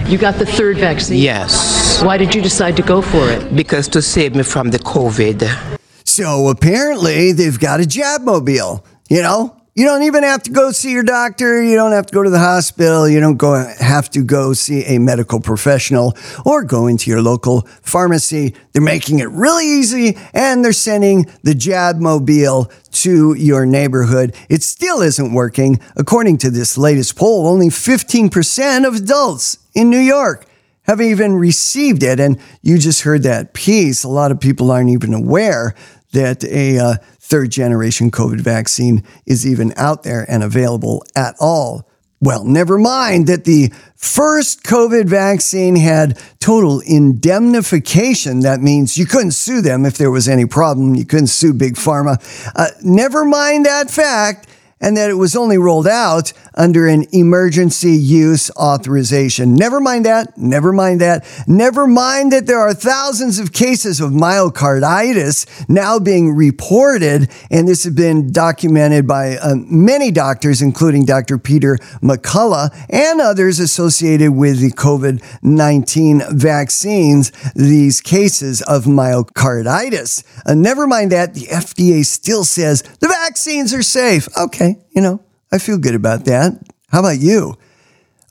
You 0.08 0.18
got 0.18 0.36
the 0.36 0.46
third 0.46 0.78
vaccine? 0.78 1.18
Yes. 1.20 2.04
Why 2.04 2.18
did 2.18 2.36
you 2.36 2.42
decide 2.42 2.76
to 2.78 2.84
go 2.84 3.02
for 3.02 3.30
it? 3.30 3.56
Because 3.56 3.88
to 3.90 4.02
save 4.02 4.36
me 4.36 4.44
from 4.44 4.70
the 4.70 4.80
COVID. 4.80 5.78
So 6.06 6.50
apparently 6.50 7.32
they've 7.32 7.60
got 7.60 7.80
a 7.80 7.86
jab 7.86 8.22
mobile, 8.22 8.86
you 9.10 9.22
know? 9.22 9.59
You 9.80 9.86
don't 9.86 10.04
even 10.04 10.24
have 10.24 10.44
to 10.44 10.52
go 10.52 10.72
see 10.72 10.92
your 10.92 11.04
doctor. 11.04 11.64
You 11.64 11.78
don't 11.78 11.94
have 11.94 12.08
to 12.08 12.14
go 12.14 12.22
to 12.22 12.30
the 12.30 12.38
hospital. 12.38 13.08
You 13.08 13.22
don't 13.22 13.38
go 13.38 13.54
have 13.80 14.10
to 14.10 14.22
go 14.22 14.52
see 14.52 14.84
a 14.84 15.00
medical 15.00 15.40
professional 15.40 16.18
or 16.46 16.66
go 16.66 16.88
into 16.88 17.10
your 17.10 17.22
local 17.22 17.62
pharmacy. 17.82 18.56
They're 18.74 18.82
making 18.82 19.20
it 19.20 19.30
really 19.30 19.66
easy 19.66 20.18
and 20.34 20.66
they're 20.66 20.74
sending 20.74 21.28
the 21.44 21.56
jab 21.56 21.96
mobile 21.96 22.70
to 22.92 23.34
your 23.36 23.66
neighborhood. 23.66 24.36
It 24.50 24.64
still 24.64 25.00
isn't 25.00 25.34
working. 25.34 25.80
According 25.96 26.40
to 26.40 26.50
this 26.52 26.78
latest 26.78 27.16
poll, 27.16 27.48
only 27.48 27.70
15% 27.70 28.86
of 28.86 28.96
adults 28.96 29.60
in 29.74 29.90
New 29.90 29.98
York 29.98 30.46
have 30.84 31.00
even 31.00 31.36
received 31.36 32.04
it. 32.04 32.20
And 32.20 32.38
you 32.62 32.80
just 32.80 33.04
heard 33.04 33.24
that 33.24 33.54
piece. 33.54 34.04
A 34.04 34.10
lot 34.10 34.34
of 34.34 34.42
people 34.42 34.72
aren't 34.72 34.90
even 34.90 35.14
aware 35.14 35.74
that 36.12 36.44
a 36.44 36.78
uh, 36.78 36.96
third 37.20 37.52
generation 37.52 38.12
COVID 38.12 38.42
vaccine 38.42 39.04
is 39.26 39.46
even 39.46 39.74
out 39.76 40.04
there 40.04 40.26
and 40.30 40.44
available 40.44 41.04
at 41.16 41.36
all. 41.40 41.88
Well, 42.22 42.44
never 42.44 42.78
mind 42.78 43.28
that 43.28 43.46
the 43.46 43.72
first 43.96 44.64
COVID 44.64 45.06
vaccine 45.06 45.78
had 45.78 46.20
total 46.40 46.82
indemnification. 46.82 48.42
That 48.42 48.60
means 48.60 48.98
you 48.98 49.06
couldn't 49.06 49.32
sue 49.32 49.62
them 49.62 49.86
if 49.86 49.98
there 49.98 50.12
was 50.12 50.28
any 50.28 50.46
problem. 50.46 50.96
You 50.96 51.06
couldn't 51.06 51.28
sue 51.28 51.54
Big 51.54 51.76
Pharma. 51.76 52.18
Uh, 52.56 52.72
never 52.84 53.24
mind 53.24 53.66
that 53.66 53.90
fact 53.90 54.50
and 54.82 54.96
that 54.96 55.10
it 55.10 55.16
was 55.16 55.36
only 55.36 55.58
rolled 55.58 55.88
out 55.88 56.32
under 56.56 56.88
an 56.88 57.06
emergency 57.12 57.92
use 57.92 58.52
authorization. 58.52 59.56
Never 59.56 59.80
mind 59.80 60.06
that. 60.06 60.38
Never 60.38 60.72
mind 60.72 61.02
that. 61.02 61.26
Never 61.48 61.88
mind 61.88 62.32
that 62.32 62.48
there 62.48 62.60
are 62.60 62.74
thousands 62.74 63.40
of 63.40 63.54
cases 63.54 64.00
of 64.00 64.12
myocarditis 64.12 65.48
now 65.70 66.00
being 66.00 66.34
reported, 66.34 67.30
and 67.52 67.68
this 67.68 67.84
has 67.84 67.94
been 67.94 68.32
documented 68.32 69.08
by 69.08 69.38
uh, 69.38 69.56
many 69.56 70.12
doctors, 70.12 70.62
including 70.62 71.06
Dr. 71.06 71.38
Peter 71.38 71.78
McCullough 72.02 72.70
and 72.90 73.22
others 73.22 73.60
associated 73.60 74.32
with 74.32 74.60
the 74.60 74.72
COVID 74.72 75.24
19 75.42 76.22
vaccines, 76.32 77.32
these 77.56 78.02
cases 78.02 78.62
of 78.64 78.86
myocarditis. 78.86 80.24
Uh, 80.46 80.54
never 80.54 80.88
mind 80.88 81.12
that. 81.12 81.34
The 81.34 81.48
FDA 81.48 82.06
still 82.06 82.44
says 82.44 82.82
the 83.00 83.08
vaccines 83.08 83.74
are 83.74 83.84
safe. 83.84 84.28
Okay 84.38 84.69
you 84.92 85.02
know, 85.02 85.24
I 85.52 85.58
feel 85.58 85.78
good 85.78 85.96
about 85.96 86.26
that. 86.26 86.54
How 86.90 87.00
about 87.00 87.20
you? 87.20 87.56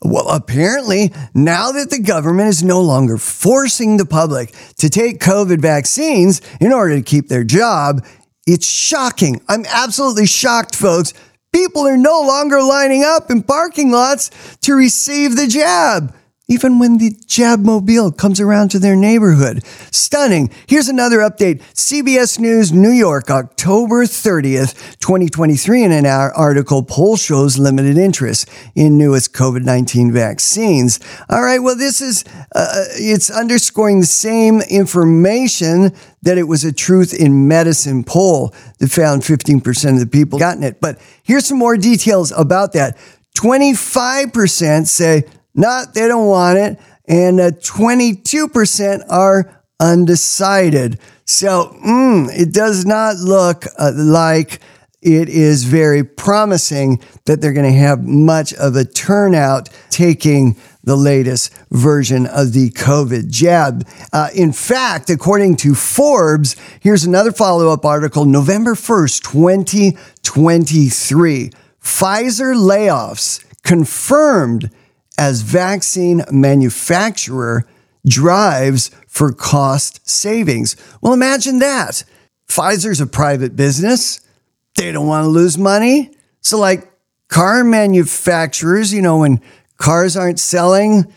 Well, 0.01 0.29
apparently, 0.29 1.11
now 1.33 1.71
that 1.73 1.89
the 1.89 1.99
government 1.99 2.47
is 2.47 2.63
no 2.63 2.81
longer 2.81 3.17
forcing 3.17 3.97
the 3.97 4.05
public 4.05 4.53
to 4.77 4.89
take 4.89 5.19
COVID 5.19 5.61
vaccines 5.61 6.41
in 6.61 6.71
order 6.71 6.95
to 6.95 7.01
keep 7.01 7.27
their 7.27 7.43
job, 7.43 8.05
it's 8.47 8.67
shocking. 8.67 9.41
I'm 9.49 9.65
absolutely 9.65 10.25
shocked, 10.25 10.75
folks. 10.75 11.13
People 11.51 11.85
are 11.85 11.97
no 11.97 12.21
longer 12.21 12.61
lining 12.61 13.03
up 13.03 13.29
in 13.29 13.43
parking 13.43 13.91
lots 13.91 14.29
to 14.61 14.73
receive 14.73 15.35
the 15.35 15.47
jab 15.47 16.15
even 16.49 16.79
when 16.79 16.97
the 16.97 17.15
Jab 17.27 17.59
Mobile 17.59 18.11
comes 18.11 18.41
around 18.41 18.69
to 18.69 18.79
their 18.79 18.95
neighborhood. 18.95 19.63
Stunning. 19.91 20.49
Here's 20.67 20.87
another 20.87 21.19
update. 21.19 21.61
CBS 21.73 22.39
News 22.39 22.73
New 22.73 22.89
York, 22.89 23.29
October 23.29 24.03
30th, 24.05 24.97
2023, 24.99 25.83
in 25.83 25.91
an 25.91 26.05
article, 26.07 26.83
poll 26.83 27.15
shows 27.15 27.59
limited 27.59 27.97
interest 27.97 28.49
in 28.75 28.97
newest 28.97 29.33
COVID 29.33 29.63
19 29.63 30.11
vaccines. 30.11 30.99
All 31.29 31.43
right, 31.43 31.59
well, 31.59 31.75
this 31.75 32.01
is, 32.01 32.25
uh, 32.55 32.85
it's 32.95 33.29
underscoring 33.29 33.99
the 33.99 34.07
same 34.07 34.61
information 34.61 35.93
that 36.23 36.39
it 36.39 36.43
was 36.43 36.63
a 36.63 36.73
truth 36.73 37.13
in 37.13 37.47
medicine 37.47 38.03
poll 38.03 38.53
that 38.79 38.89
found 38.89 39.21
15% 39.21 39.93
of 39.93 39.99
the 39.99 40.07
people 40.07 40.39
gotten 40.39 40.63
it. 40.63 40.81
But 40.81 40.99
here's 41.21 41.45
some 41.45 41.59
more 41.59 41.77
details 41.77 42.33
about 42.35 42.73
that. 42.73 42.97
25% 43.37 44.87
say 44.87 45.23
no, 45.59 45.83
they 45.93 46.07
don't 46.07 46.27
want 46.27 46.57
it. 46.57 46.79
And 47.05 47.39
uh, 47.41 47.51
22% 47.51 49.03
are 49.09 49.61
undecided. 49.79 50.97
So 51.25 51.77
mm, 51.85 52.29
it 52.31 52.51
does 52.53 52.85
not 52.85 53.17
look 53.17 53.65
uh, 53.77 53.91
like 53.93 54.61
it 55.01 55.27
is 55.27 55.65
very 55.65 56.05
promising 56.05 57.01
that 57.25 57.41
they're 57.41 57.51
going 57.51 57.69
to 57.71 57.77
have 57.77 58.05
much 58.05 58.53
of 58.53 58.77
a 58.77 58.85
turnout 58.85 59.67
taking 59.89 60.55
the 60.81 60.95
latest 60.95 61.53
version 61.71 62.25
of 62.25 62.53
the 62.53 62.69
COVID 62.71 63.29
jab. 63.29 63.85
Uh, 64.13 64.29
in 64.33 64.53
fact, 64.53 65.09
according 65.09 65.57
to 65.57 65.75
Forbes, 65.75 66.55
here's 66.79 67.03
another 67.03 67.33
follow 67.33 67.67
up 67.67 67.83
article 67.83 68.23
November 68.23 68.75
1st, 68.75 69.23
2023. 69.23 71.51
Pfizer 71.83 72.55
layoffs 72.55 73.43
confirmed 73.63 74.71
as 75.19 75.41
vaccine 75.41 76.23
manufacturer 76.31 77.65
drives 78.07 78.89
for 79.05 79.33
cost 79.33 80.09
savings. 80.09 80.77
Well, 81.01 81.11
imagine 81.11 81.59
that. 81.59 82.05
Pfizer's 82.47 83.01
a 83.01 83.05
private 83.05 83.53
business. 83.53 84.21
They 84.77 84.93
don't 84.93 85.07
want 85.07 85.25
to 85.25 85.29
lose 85.29 85.57
money. 85.57 86.11
So, 86.39 86.57
like 86.57 86.89
car 87.27 87.65
manufacturers, 87.65 88.93
you 88.93 89.01
know, 89.01 89.17
when 89.17 89.41
cars 89.77 90.15
aren't 90.15 90.39
selling, 90.39 91.13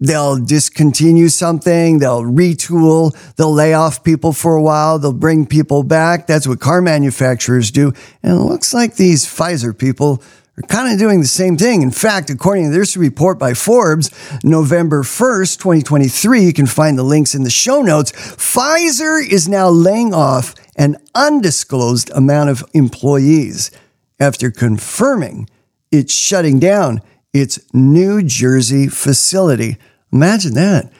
they'll 0.00 0.38
discontinue 0.38 1.28
something, 1.28 2.00
they'll 2.00 2.22
retool, 2.22 3.16
they'll 3.36 3.54
lay 3.54 3.74
off 3.74 4.02
people 4.02 4.32
for 4.32 4.56
a 4.56 4.62
while, 4.62 4.98
they'll 4.98 5.12
bring 5.12 5.46
people 5.46 5.84
back. 5.84 6.26
That's 6.26 6.48
what 6.48 6.58
car 6.58 6.82
manufacturers 6.82 7.70
do. 7.70 7.92
And 8.24 8.32
it 8.32 8.42
looks 8.42 8.74
like 8.74 8.96
these 8.96 9.24
Pfizer 9.24 9.76
people 9.76 10.20
are 10.58 10.66
kind 10.68 10.92
of 10.92 10.98
doing 10.98 11.20
the 11.20 11.26
same 11.26 11.56
thing. 11.56 11.82
In 11.82 11.90
fact, 11.90 12.30
according 12.30 12.70
to 12.70 12.78
this 12.78 12.96
report 12.96 13.38
by 13.38 13.52
Forbes, 13.52 14.10
November 14.42 15.02
1st, 15.02 15.58
2023, 15.58 16.42
you 16.42 16.52
can 16.52 16.66
find 16.66 16.96
the 16.96 17.02
links 17.02 17.34
in 17.34 17.42
the 17.42 17.50
show 17.50 17.82
notes. 17.82 18.12
Pfizer 18.12 19.20
is 19.26 19.48
now 19.48 19.68
laying 19.68 20.14
off 20.14 20.54
an 20.76 20.96
undisclosed 21.14 22.10
amount 22.10 22.50
of 22.50 22.64
employees 22.72 23.70
after 24.18 24.50
confirming 24.50 25.48
it's 25.92 26.14
shutting 26.14 26.58
down 26.58 27.00
its 27.32 27.58
New 27.74 28.22
Jersey 28.22 28.88
facility. 28.88 29.76
Imagine 30.12 30.54
that 30.54 30.90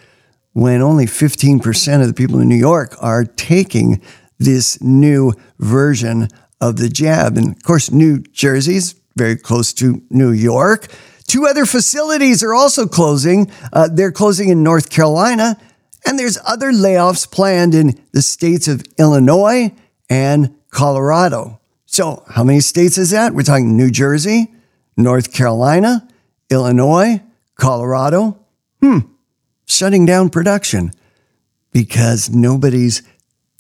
when 0.52 0.82
only 0.82 1.06
15% 1.06 2.00
of 2.00 2.06
the 2.08 2.14
people 2.14 2.40
in 2.40 2.48
New 2.48 2.56
York 2.56 2.94
are 3.00 3.24
taking 3.24 4.02
this 4.38 4.80
new 4.82 5.32
version 5.58 6.28
of 6.60 6.76
the 6.76 6.88
jab. 6.88 7.36
And 7.36 7.56
of 7.56 7.62
course, 7.62 7.90
New 7.90 8.18
Jersey's 8.18 8.94
very 9.16 9.36
close 9.36 9.72
to 9.74 10.02
New 10.10 10.30
York. 10.30 10.88
Two 11.26 11.46
other 11.46 11.66
facilities 11.66 12.42
are 12.42 12.54
also 12.54 12.86
closing. 12.86 13.50
Uh, 13.72 13.88
they're 13.92 14.12
closing 14.12 14.48
in 14.48 14.62
North 14.62 14.90
Carolina, 14.90 15.58
and 16.06 16.18
there's 16.18 16.38
other 16.46 16.70
layoffs 16.70 17.28
planned 17.30 17.74
in 17.74 18.00
the 18.12 18.22
states 18.22 18.68
of 18.68 18.84
Illinois 18.98 19.72
and 20.08 20.54
Colorado. 20.70 21.60
So, 21.86 22.24
how 22.28 22.44
many 22.44 22.60
states 22.60 22.98
is 22.98 23.10
that? 23.10 23.34
We're 23.34 23.42
talking 23.42 23.76
New 23.76 23.90
Jersey, 23.90 24.52
North 24.96 25.32
Carolina, 25.32 26.06
Illinois, 26.50 27.22
Colorado. 27.56 28.38
Hmm, 28.80 28.98
shutting 29.66 30.06
down 30.06 30.30
production 30.30 30.92
because 31.72 32.30
nobody's 32.30 33.02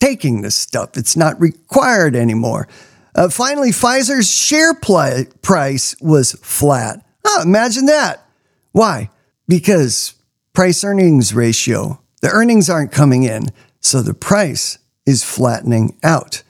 taking 0.00 0.42
this 0.42 0.54
stuff. 0.54 0.96
It's 0.96 1.16
not 1.16 1.40
required 1.40 2.14
anymore. 2.14 2.68
Uh, 3.16 3.28
finally, 3.30 3.70
Pfizer's 3.70 4.30
share 4.30 4.74
play, 4.74 5.26
price 5.40 5.98
was 6.02 6.32
flat. 6.42 7.02
Oh, 7.24 7.40
imagine 7.42 7.86
that. 7.86 8.28
Why? 8.72 9.08
Because 9.48 10.12
price 10.52 10.84
earnings 10.84 11.32
ratio, 11.32 11.98
the 12.20 12.28
earnings 12.28 12.68
aren't 12.68 12.92
coming 12.92 13.22
in, 13.22 13.46
so 13.80 14.02
the 14.02 14.12
price 14.12 14.76
is 15.06 15.24
flattening 15.24 15.96
out. 16.02 16.42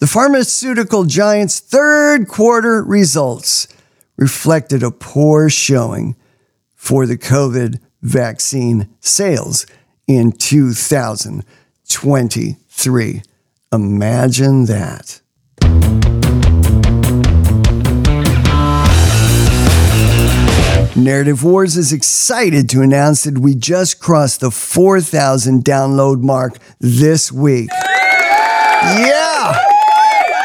The 0.00 0.08
pharmaceutical 0.08 1.04
giant's 1.04 1.60
third 1.60 2.26
quarter 2.26 2.82
results 2.82 3.68
reflected 4.16 4.82
a 4.82 4.90
poor 4.90 5.48
showing 5.48 6.16
for 6.74 7.06
the 7.06 7.16
COVID 7.16 7.78
vaccine 8.02 8.88
sales 8.98 9.66
in 10.08 10.32
2023. 10.32 13.22
Imagine 13.72 14.64
that. 14.66 15.21
Narrative 20.94 21.42
Wars 21.42 21.76
is 21.76 21.92
excited 21.92 22.68
to 22.70 22.80
announce 22.80 23.24
that 23.24 23.38
we 23.38 23.54
just 23.54 23.98
crossed 23.98 24.40
the 24.40 24.50
4,000 24.50 25.64
download 25.64 26.20
mark 26.20 26.58
this 26.80 27.32
week. 27.32 27.70
Yeah! 28.82 29.71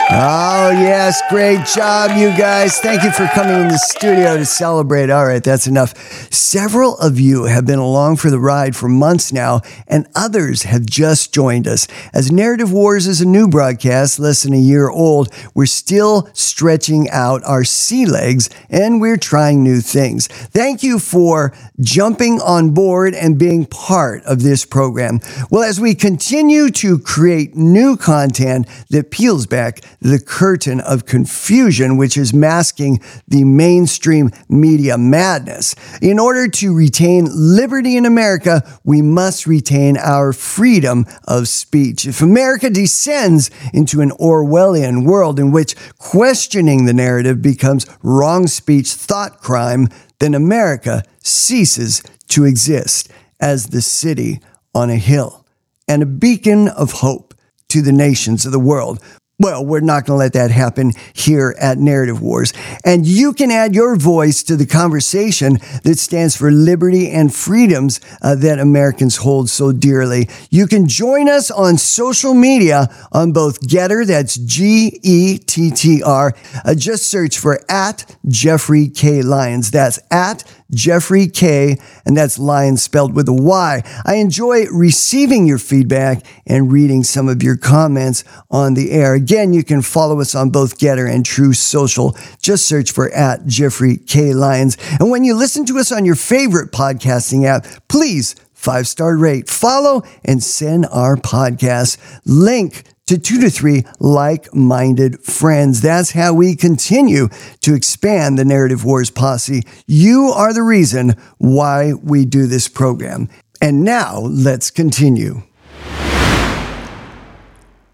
Oh, 0.09 0.69
yes. 0.71 1.21
Great 1.29 1.65
job, 1.65 2.11
you 2.17 2.29
guys. 2.37 2.79
Thank 2.79 3.03
you 3.03 3.11
for 3.11 3.27
coming 3.27 3.59
in 3.59 3.67
the 3.67 3.77
studio 3.77 4.37
to 4.37 4.45
celebrate. 4.45 5.09
All 5.09 5.25
right, 5.25 5.43
that's 5.43 5.67
enough. 5.67 5.93
Several 6.31 6.97
of 6.99 7.19
you 7.19 7.43
have 7.43 7.65
been 7.65 7.77
along 7.77 8.15
for 8.15 8.29
the 8.29 8.39
ride 8.39 8.73
for 8.73 8.87
months 8.87 9.33
now, 9.33 9.59
and 9.85 10.07
others 10.15 10.63
have 10.63 10.85
just 10.85 11.33
joined 11.33 11.67
us. 11.67 11.89
As 12.13 12.31
Narrative 12.31 12.71
Wars 12.71 13.05
is 13.05 13.19
a 13.19 13.27
new 13.27 13.49
broadcast, 13.49 14.17
less 14.17 14.43
than 14.43 14.53
a 14.53 14.57
year 14.57 14.89
old, 14.89 15.27
we're 15.53 15.65
still 15.65 16.29
stretching 16.31 17.09
out 17.09 17.43
our 17.43 17.65
sea 17.65 18.05
legs 18.05 18.49
and 18.69 19.01
we're 19.01 19.17
trying 19.17 19.61
new 19.61 19.81
things. 19.81 20.27
Thank 20.27 20.83
you 20.83 20.99
for 20.99 21.53
jumping 21.81 22.39
on 22.39 22.69
board 22.69 23.13
and 23.13 23.37
being 23.37 23.65
part 23.65 24.23
of 24.23 24.41
this 24.41 24.63
program. 24.63 25.19
Well, 25.51 25.63
as 25.63 25.81
we 25.81 25.95
continue 25.95 26.69
to 26.69 26.97
create 26.97 27.57
new 27.57 27.97
content 27.97 28.67
that 28.89 29.11
peels 29.11 29.45
back 29.47 29.81
the 29.99 30.19
curtain 30.19 30.79
of 30.79 31.05
confusion, 31.05 31.97
which 31.97 32.17
is 32.17 32.33
masking 32.33 32.99
the 33.27 33.43
mainstream 33.43 34.29
media 34.47 34.97
madness. 34.97 35.75
In 36.01 36.19
order 36.19 36.47
to 36.47 36.75
retain 36.75 37.27
liberty 37.31 37.97
in 37.97 38.05
America, 38.05 38.63
we 38.83 39.01
must 39.01 39.47
retain 39.47 39.97
our 39.97 40.33
freedom 40.33 41.05
of 41.27 41.47
speech. 41.47 42.05
If 42.05 42.21
America 42.21 42.69
descends 42.69 43.49
into 43.73 44.01
an 44.01 44.11
Orwellian 44.11 45.05
world 45.05 45.39
in 45.39 45.51
which 45.51 45.75
questioning 45.97 46.85
the 46.85 46.93
narrative 46.93 47.41
becomes 47.41 47.85
wrong 48.03 48.47
speech 48.47 48.93
thought 48.93 49.39
crime, 49.39 49.87
then 50.19 50.33
America 50.33 51.03
ceases 51.23 52.03
to 52.29 52.45
exist 52.45 53.09
as 53.39 53.67
the 53.67 53.81
city 53.81 54.39
on 54.73 54.89
a 54.89 54.97
hill 54.97 55.45
and 55.87 56.03
a 56.03 56.07
beacon 56.07 56.67
of 56.67 56.91
hope 56.91 57.33
to 57.69 57.81
the 57.81 57.91
nations 57.91 58.45
of 58.45 58.51
the 58.51 58.59
world. 58.59 58.99
Well, 59.39 59.63
we're 59.63 59.81
not 59.81 60.07
going 60.07 60.15
to 60.15 60.19
let 60.19 60.33
that 60.33 60.49
happen 60.49 60.93
here 61.13 61.55
at 61.59 61.77
Narrative 61.77 62.19
Wars. 62.19 62.53
And 62.83 63.05
you 63.05 63.33
can 63.33 63.51
add 63.51 63.75
your 63.75 63.95
voice 63.95 64.41
to 64.41 64.55
the 64.55 64.65
conversation 64.65 65.59
that 65.83 65.99
stands 65.99 66.35
for 66.35 66.49
liberty 66.49 67.11
and 67.11 67.31
freedoms 67.31 68.01
uh, 68.23 68.33
that 68.33 68.57
Americans 68.57 69.17
hold 69.17 69.47
so 69.51 69.71
dearly. 69.71 70.27
You 70.49 70.65
can 70.65 70.87
join 70.87 71.29
us 71.29 71.51
on 71.51 71.77
social 71.77 72.33
media 72.33 72.87
on 73.11 73.31
both 73.31 73.61
GETTR, 73.61 74.07
that's 74.07 74.37
G 74.37 74.99
E 75.03 75.37
T 75.37 75.69
T 75.69 76.01
R. 76.01 76.33
Uh, 76.65 76.73
just 76.73 77.07
search 77.07 77.37
for 77.37 77.59
at 77.69 78.17
Jeffrey 78.27 78.87
K. 78.87 79.21
Lyons. 79.21 79.69
That's 79.69 79.99
at 80.09 80.45
Jeffrey 80.71 81.27
K, 81.27 81.77
and 82.05 82.15
that's 82.15 82.37
Lyons 82.37 82.83
spelled 82.83 83.15
with 83.15 83.27
a 83.27 83.33
Y. 83.33 83.81
I 84.05 84.15
enjoy 84.15 84.65
receiving 84.65 85.47
your 85.47 85.57
feedback 85.57 86.25
and 86.45 86.71
reading 86.71 87.03
some 87.03 87.27
of 87.27 87.41
your 87.41 87.57
comments 87.57 88.23
on 88.51 88.73
the 88.73 88.91
air. 88.91 89.13
Again, 89.13 89.53
you 89.53 89.63
can 89.63 89.81
follow 89.81 90.19
us 90.19 90.35
on 90.35 90.49
both 90.49 90.77
GETTR 90.77 91.09
and 91.09 91.25
Truth 91.25 91.57
Social. 91.57 92.15
Just 92.41 92.65
search 92.65 92.91
for 92.91 93.09
at 93.11 93.45
Jeffrey 93.45 93.97
K 93.97 94.33
Lyons. 94.33 94.77
And 94.99 95.09
when 95.09 95.23
you 95.23 95.35
listen 95.35 95.65
to 95.67 95.77
us 95.77 95.91
on 95.91 96.05
your 96.05 96.15
favorite 96.15 96.71
podcasting 96.71 97.45
app, 97.45 97.65
please 97.87 98.35
five 98.53 98.87
star 98.87 99.15
rate, 99.15 99.49
follow, 99.49 100.03
and 100.25 100.43
send 100.43 100.85
our 100.87 101.15
podcast 101.15 101.97
link 102.25 102.83
to 103.07 103.17
two 103.17 103.39
to 103.41 103.49
three 103.49 103.83
like 103.99 104.53
minded 104.53 105.19
friends. 105.21 105.81
That's 105.81 106.11
how 106.11 106.33
we 106.33 106.55
continue 106.55 107.29
to 107.61 107.73
expand 107.73 108.37
the 108.37 108.45
Narrative 108.45 108.85
Wars 108.85 109.09
posse. 109.09 109.63
You 109.87 110.31
are 110.35 110.53
the 110.53 110.63
reason 110.63 111.15
why 111.37 111.93
we 111.93 112.25
do 112.25 112.45
this 112.45 112.67
program. 112.67 113.29
And 113.61 113.83
now 113.83 114.19
let's 114.19 114.69
continue. 114.69 115.46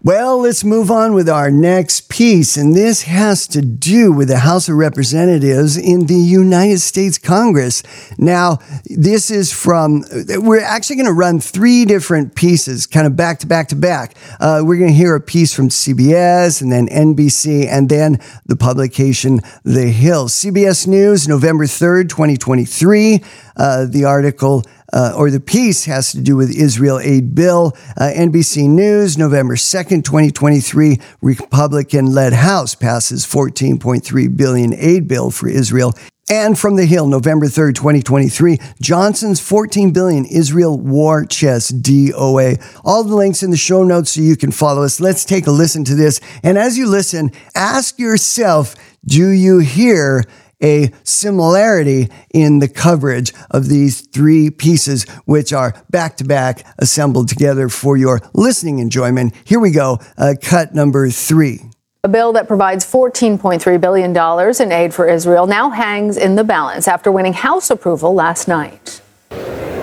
Well, 0.04 0.40
let's 0.40 0.64
move 0.64 0.90
on 0.90 1.14
with 1.14 1.30
our 1.30 1.50
next 1.50 2.10
piece. 2.10 2.58
And 2.58 2.76
this 2.76 3.04
has 3.04 3.48
to 3.48 3.62
do 3.62 4.12
with 4.12 4.28
the 4.28 4.40
House 4.40 4.68
of 4.68 4.76
Representatives 4.76 5.78
in 5.78 6.04
the 6.04 6.14
United 6.14 6.80
States 6.80 7.16
Congress. 7.16 7.82
Now, 8.18 8.58
this 8.84 9.30
is 9.30 9.50
from, 9.50 10.04
we're 10.28 10.60
actually 10.60 10.96
going 10.96 11.06
to 11.06 11.12
run 11.14 11.40
three 11.40 11.86
different 11.86 12.34
pieces, 12.34 12.86
kind 12.86 13.06
of 13.06 13.16
back 13.16 13.38
to 13.38 13.46
back 13.46 13.68
to 13.68 13.76
back. 13.76 14.14
Uh, 14.40 14.60
we're 14.62 14.76
going 14.76 14.90
to 14.90 14.94
hear 14.94 15.14
a 15.14 15.22
piece 15.22 15.54
from 15.54 15.70
CBS 15.70 16.60
and 16.60 16.70
then 16.70 16.86
NBC 16.88 17.66
and 17.66 17.88
then 17.88 18.18
the 18.44 18.56
publication 18.56 19.40
The 19.62 19.86
Hill. 19.86 20.28
CBS 20.28 20.86
News, 20.86 21.26
November 21.26 21.64
3rd, 21.64 22.10
2023. 22.10 23.22
Uh, 23.56 23.86
the 23.86 24.04
article 24.04 24.64
uh, 24.94 25.12
or 25.16 25.30
the 25.30 25.40
piece 25.40 25.86
has 25.86 26.12
to 26.12 26.20
do 26.20 26.36
with 26.36 26.56
Israel 26.56 27.00
aid 27.00 27.34
bill. 27.34 27.76
Uh, 27.96 28.12
NBC 28.14 28.68
News, 28.68 29.18
November 29.18 29.56
2nd, 29.56 30.04
2023, 30.04 31.00
Republican 31.20 32.06
led 32.06 32.32
House 32.32 32.74
passes 32.76 33.26
14.3 33.26 34.36
billion 34.36 34.72
aid 34.74 35.08
bill 35.08 35.30
for 35.30 35.48
Israel. 35.48 35.92
And 36.30 36.58
from 36.58 36.76
the 36.76 36.86
Hill, 36.86 37.06
November 37.06 37.46
3rd, 37.46 37.74
2023, 37.74 38.58
Johnson's 38.80 39.40
14 39.40 39.92
billion 39.92 40.24
Israel 40.24 40.78
war 40.78 41.26
chest 41.26 41.82
DOA. 41.82 42.80
All 42.82 43.04
the 43.04 43.14
links 43.14 43.42
in 43.42 43.50
the 43.50 43.58
show 43.58 43.84
notes 43.84 44.12
so 44.12 44.22
you 44.22 44.36
can 44.36 44.50
follow 44.50 44.84
us. 44.84 45.00
Let's 45.00 45.26
take 45.26 45.46
a 45.46 45.50
listen 45.50 45.84
to 45.84 45.94
this. 45.94 46.20
And 46.42 46.56
as 46.56 46.78
you 46.78 46.86
listen, 46.86 47.30
ask 47.54 47.98
yourself, 47.98 48.74
do 49.04 49.28
you 49.28 49.58
hear 49.58 50.24
a 50.64 50.90
similarity 51.04 52.08
in 52.32 52.58
the 52.58 52.68
coverage 52.68 53.32
of 53.50 53.68
these 53.68 54.00
three 54.00 54.50
pieces, 54.50 55.04
which 55.26 55.52
are 55.52 55.74
back 55.90 56.16
to 56.16 56.24
back 56.24 56.66
assembled 56.78 57.28
together 57.28 57.68
for 57.68 57.96
your 57.96 58.20
listening 58.32 58.78
enjoyment. 58.78 59.34
Here 59.44 59.60
we 59.60 59.70
go, 59.70 59.98
uh, 60.16 60.34
cut 60.42 60.74
number 60.74 61.10
three. 61.10 61.60
A 62.02 62.08
bill 62.08 62.32
that 62.32 62.48
provides 62.48 62.84
$14.3 62.84 63.80
billion 63.80 64.62
in 64.62 64.72
aid 64.72 64.92
for 64.92 65.08
Israel 65.08 65.46
now 65.46 65.70
hangs 65.70 66.16
in 66.16 66.34
the 66.34 66.44
balance 66.44 66.88
after 66.88 67.12
winning 67.12 67.32
House 67.32 67.70
approval 67.70 68.14
last 68.14 68.48
night. 68.48 69.00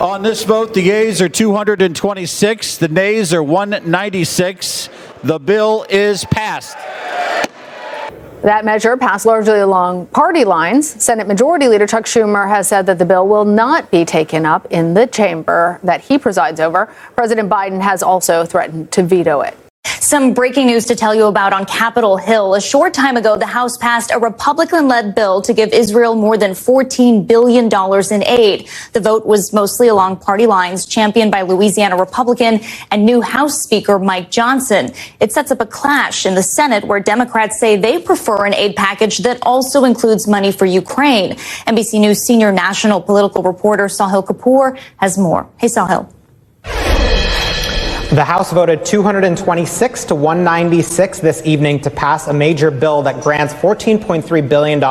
On 0.02 0.24
this 0.24 0.44
vote, 0.44 0.74
the 0.74 0.82
yeas 0.82 1.22
are 1.22 1.30
226, 1.30 2.78
the 2.78 2.88
nays 2.88 3.34
are 3.36 3.44
196. 3.44 4.90
The 5.24 5.40
bill 5.40 5.86
is 5.90 6.26
passed. 6.26 6.76
That 8.42 8.66
measure 8.66 8.98
passed 8.98 9.28
largely 9.28 9.60
along 9.60 10.08
party 10.08 10.46
lines. 10.46 10.90
Senate 11.04 11.28
Majority 11.28 11.68
Leader 11.68 11.86
Chuck 11.86 12.06
Schumer 12.06 12.48
has 12.48 12.68
said 12.68 12.88
that 12.88 12.98
the 12.98 13.06
bill 13.06 13.28
will 13.28 13.46
not 13.46 13.92
be 13.92 14.04
taken 14.04 14.48
up 14.48 14.66
in 14.72 14.96
the 14.96 15.06
chamber 15.06 15.80
that 15.84 16.02
he 16.02 16.18
presides 16.18 16.60
over. 16.60 16.88
President 17.16 17.50
Biden 17.50 17.82
has 17.82 18.02
also 18.02 18.44
threatened 18.44 18.92
to 18.94 19.04
veto 19.04 19.42
it. 19.42 19.56
Some 20.12 20.34
breaking 20.34 20.66
news 20.66 20.88
to 20.88 20.96
tell 20.98 21.16
you 21.16 21.28
about 21.28 21.54
on 21.54 21.66
Capitol 21.66 22.18
Hill. 22.18 22.56
A 22.56 22.60
short 22.60 22.94
time 22.94 23.16
ago, 23.16 23.38
the 23.38 23.46
House 23.46 23.78
passed 23.78 24.12
a 24.12 24.20
Republican 24.20 24.90
led 24.90 25.16
bill 25.16 25.42
to 25.44 25.54
give 25.54 25.72
Israel 25.72 26.16
more 26.16 26.38
than 26.38 26.52
$14 26.52 27.26
billion 27.26 27.70
in 28.12 28.24
aid. 28.26 28.68
The 28.92 29.00
vote 29.00 29.26
was 29.26 29.54
mostly 29.54 29.88
along 29.88 30.18
party 30.18 30.48
lines, 30.48 30.86
championed 30.86 31.32
by 31.32 31.44
Louisiana 31.44 31.96
Republican 31.96 32.60
and 32.92 33.06
new 33.06 33.22
House 33.22 33.62
Speaker 33.62 34.00
Mike 34.00 34.30
Johnson. 34.30 34.92
It 35.22 35.32
sets 35.32 35.50
up 35.50 35.62
a 35.62 35.66
clash 35.66 36.26
in 36.26 36.36
the 36.36 36.44
Senate 36.44 36.84
where 36.84 37.00
Democrats 37.00 37.58
say 37.58 37.78
they 37.78 37.98
prefer 37.98 38.46
an 38.46 38.54
aid 38.54 38.76
package 38.76 39.20
that 39.20 39.40
also 39.44 39.86
includes 39.86 40.28
money 40.28 40.52
for 40.52 40.66
Ukraine. 40.66 41.36
NBC 41.68 42.02
News 42.02 42.26
senior 42.26 42.52
national 42.52 43.02
political 43.02 43.44
reporter 43.44 43.86
Sahil 43.86 44.26
Kapur 44.26 44.78
has 44.98 45.18
more. 45.18 45.48
Hey, 45.58 45.68
Sahil. 45.68 46.12
The 48.12 48.26
House 48.26 48.52
voted 48.52 48.84
226 48.84 50.04
to 50.04 50.16
196 50.16 51.20
this 51.22 51.42
evening 51.46 51.80
to 51.80 51.90
pass 51.90 52.28
a 52.28 52.34
major 52.34 52.70
bill 52.70 53.02
that 53.04 53.24
grants 53.24 53.54
$14.3 53.54 54.50
billion 54.50 54.84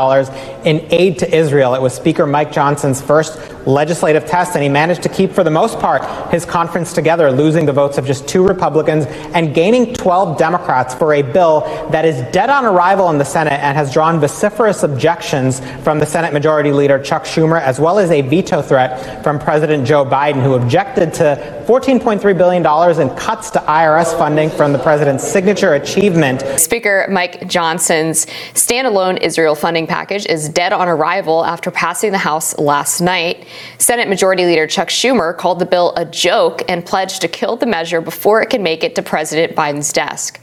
in 0.65 0.91
aid 0.91 1.19
to 1.19 1.31
Israel. 1.37 1.75
It 1.75 1.83
was 1.83 1.93
Speaker 1.93 2.27
Mike 2.27 2.51
Johnson's 2.51 3.03
first 3.03 3.39
legislative 3.71 4.27
test, 4.27 4.55
and 4.55 4.63
he 4.63 4.69
managed 4.69 5.03
to 5.03 5.09
keep, 5.09 5.33
for 5.33 5.45
the 5.45 5.51
most 5.51 5.79
part, 5.79 6.03
his 6.31 6.45
conference 6.45 6.93
together, 6.93 7.31
losing 7.31 7.67
the 7.67 7.73
votes 7.73 7.99
of 7.99 8.07
just 8.07 8.29
two 8.29 8.47
Republicans 8.47 9.07
and 9.35 9.55
gaining 9.55 9.95
12 9.95 10.39
Democrats 10.39 10.95
for 10.95 11.15
a 11.15 11.23
bill 11.23 11.61
that 11.91 12.05
is 12.05 12.21
dead 12.33 12.51
on 12.51 12.65
arrival 12.65 13.11
in 13.11 13.19
the 13.19 13.25
Senate 13.25 13.61
and 13.61 13.77
has 13.77 13.93
drawn 13.93 14.21
vociferous 14.21 14.83
objections 14.83 15.61
from 15.83 15.99
the 15.99 16.07
Senate 16.07 16.33
Majority 16.33 16.73
Leader 16.73 16.99
Chuck 17.03 17.25
Schumer, 17.25 17.61
as 17.61 17.81
well 17.81 17.99
as 17.99 18.11
a 18.11 18.23
veto 18.23 18.61
threat 18.63 19.23
from 19.23 19.39
President 19.39 19.87
Joe 19.87 20.05
Biden, 20.05 20.43
who 20.43 20.55
objected 20.55 21.15
to 21.15 21.65
$14.3 21.67 22.37
billion 22.37 23.01
in 23.01 23.17
cuts 23.17 23.51
to 23.51 23.59
IRS 23.61 24.17
funding 24.19 24.51
from 24.51 24.73
the 24.73 24.79
president's 24.79 25.27
signature 25.27 25.75
achievement. 25.75 26.43
Speaker 26.59 27.07
Mike 27.11 27.47
Johnson's 27.47 28.27
standalone 28.55 29.21
Israel 29.21 29.55
funding 29.55 29.87
package 29.87 30.27
is 30.27 30.49
dead 30.49 30.73
on 30.73 30.89
arrival 30.89 31.45
after 31.45 31.71
passing 31.71 32.13
the 32.13 32.19
House 32.19 32.59
last 32.59 33.01
night. 33.01 33.47
Senate 33.79 34.09
Majority 34.09 34.47
Leader 34.47 34.67
Chuck 34.67 34.89
Schumer 34.89 35.37
called 35.37 35.59
the 35.59 35.67
bill 35.67 35.93
a 35.97 36.05
joke 36.05 36.63
and 36.69 36.85
pledged 36.85 37.21
to 37.23 37.29
kill 37.29 37.57
the 37.57 37.67
measure 37.67 38.01
before 38.01 38.43
it 38.43 38.51
can 38.51 38.63
make 38.63 38.85
it 38.85 38.95
to 38.95 39.03
President 39.03 39.57
Biden's 39.57 39.93
desk. 39.93 40.41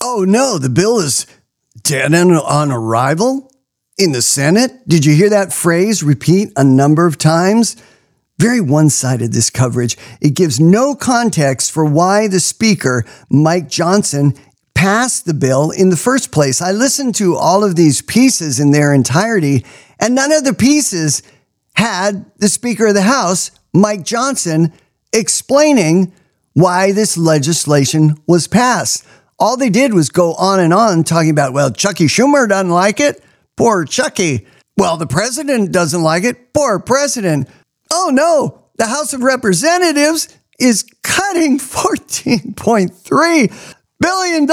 Oh 0.00 0.24
no, 0.26 0.58
the 0.58 0.68
bill 0.68 0.98
is 0.98 1.26
dead 1.82 2.12
on, 2.14 2.70
arrival 2.72 3.52
in 3.98 4.12
the 4.12 4.22
Senate. 4.22 4.72
Did 4.88 5.04
you 5.04 5.14
hear 5.14 5.30
that 5.30 5.52
phrase 5.52 6.02
repeat 6.02 6.52
a 6.56 6.64
number 6.64 7.06
of 7.06 7.18
times? 7.18 7.76
Very 8.38 8.60
one 8.60 8.90
sided, 8.90 9.32
this 9.32 9.50
coverage. 9.50 9.96
It 10.20 10.34
gives 10.34 10.58
no 10.58 10.94
context 10.94 11.70
for 11.70 11.84
why 11.84 12.26
the 12.26 12.40
Speaker, 12.40 13.04
Mike 13.30 13.68
Johnson, 13.68 14.34
passed 14.74 15.26
the 15.26 15.34
bill 15.34 15.70
in 15.70 15.90
the 15.90 15.96
first 15.96 16.32
place. 16.32 16.60
I 16.60 16.72
listened 16.72 17.14
to 17.16 17.36
all 17.36 17.62
of 17.62 17.76
these 17.76 18.02
pieces 18.02 18.58
in 18.58 18.72
their 18.72 18.92
entirety, 18.92 19.64
and 20.00 20.14
none 20.14 20.32
of 20.32 20.42
the 20.42 20.54
pieces 20.54 21.22
had 21.74 22.26
the 22.38 22.48
Speaker 22.48 22.88
of 22.88 22.94
the 22.94 23.02
House, 23.02 23.50
Mike 23.72 24.04
Johnson, 24.04 24.72
explaining 25.12 26.12
why 26.54 26.92
this 26.92 27.16
legislation 27.16 28.16
was 28.26 28.46
passed. 28.46 29.04
All 29.38 29.56
they 29.56 29.70
did 29.70 29.94
was 29.94 30.08
go 30.08 30.34
on 30.34 30.60
and 30.60 30.72
on 30.72 31.04
talking 31.04 31.30
about, 31.30 31.52
well, 31.52 31.70
Chucky 31.70 32.06
Schumer 32.06 32.48
doesn't 32.48 32.70
like 32.70 33.00
it. 33.00 33.22
Poor 33.56 33.84
Chucky. 33.84 34.46
Well, 34.76 34.96
the 34.96 35.06
president 35.06 35.72
doesn't 35.72 36.02
like 36.02 36.24
it. 36.24 36.52
Poor 36.52 36.78
president. 36.78 37.48
Oh 37.92 38.10
no, 38.12 38.66
the 38.76 38.86
House 38.86 39.12
of 39.12 39.22
Representatives 39.22 40.28
is 40.58 40.84
cutting 41.02 41.58
$14.3 41.58 43.74
billion 44.00 44.46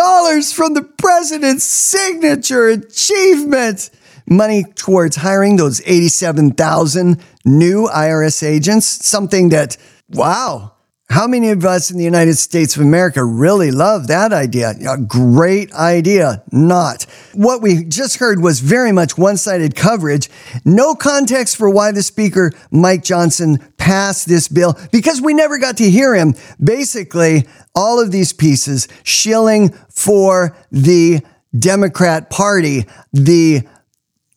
from 0.43 0.73
the 0.73 0.83
president's 0.97 1.63
signature 1.63 2.69
achievement. 2.69 3.89
Money 4.29 4.63
towards 4.75 5.17
hiring 5.17 5.55
those 5.55 5.81
87,000 5.85 7.19
new 7.45 7.87
IRS 7.87 8.43
agents, 8.43 8.85
something 8.85 9.49
that, 9.49 9.75
wow, 10.09 10.73
how 11.11 11.25
many 11.25 11.49
of 11.49 11.65
us 11.65 11.89
in 11.89 11.97
the 11.97 12.03
United 12.03 12.35
States 12.35 12.75
of 12.75 12.83
America 12.83 13.25
really 13.25 13.71
love 13.71 14.07
that 14.07 14.31
idea? 14.31 14.75
A 14.87 14.97
great 14.97 15.73
idea. 15.73 16.43
Not. 16.51 17.07
What 17.33 17.63
we 17.63 17.83
just 17.83 18.17
heard 18.17 18.43
was 18.43 18.59
very 18.59 18.91
much 18.91 19.17
one 19.17 19.37
sided 19.37 19.75
coverage. 19.75 20.29
No 20.65 20.93
context 20.93 21.57
for 21.57 21.67
why 21.67 21.91
the 21.91 22.03
Speaker, 22.03 22.51
Mike 22.69 23.03
Johnson, 23.03 23.57
passed 23.77 24.27
this 24.27 24.47
bill 24.47 24.77
because 24.91 25.19
we 25.19 25.33
never 25.33 25.57
got 25.57 25.77
to 25.77 25.89
hear 25.89 26.13
him. 26.13 26.35
Basically, 26.63 27.47
all 27.73 27.99
of 27.99 28.11
these 28.11 28.31
pieces 28.31 28.87
shilling 29.01 29.69
for 29.89 30.55
the 30.71 31.21
Democrat 31.57 32.29
Party, 32.29 32.85
the 33.11 33.67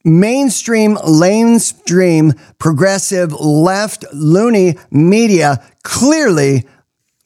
mainstream, 0.04 0.96
lamestream, 0.96 2.38
progressive, 2.58 3.32
left, 3.32 4.04
loony 4.12 4.76
media 4.90 5.62
clearly 5.82 6.66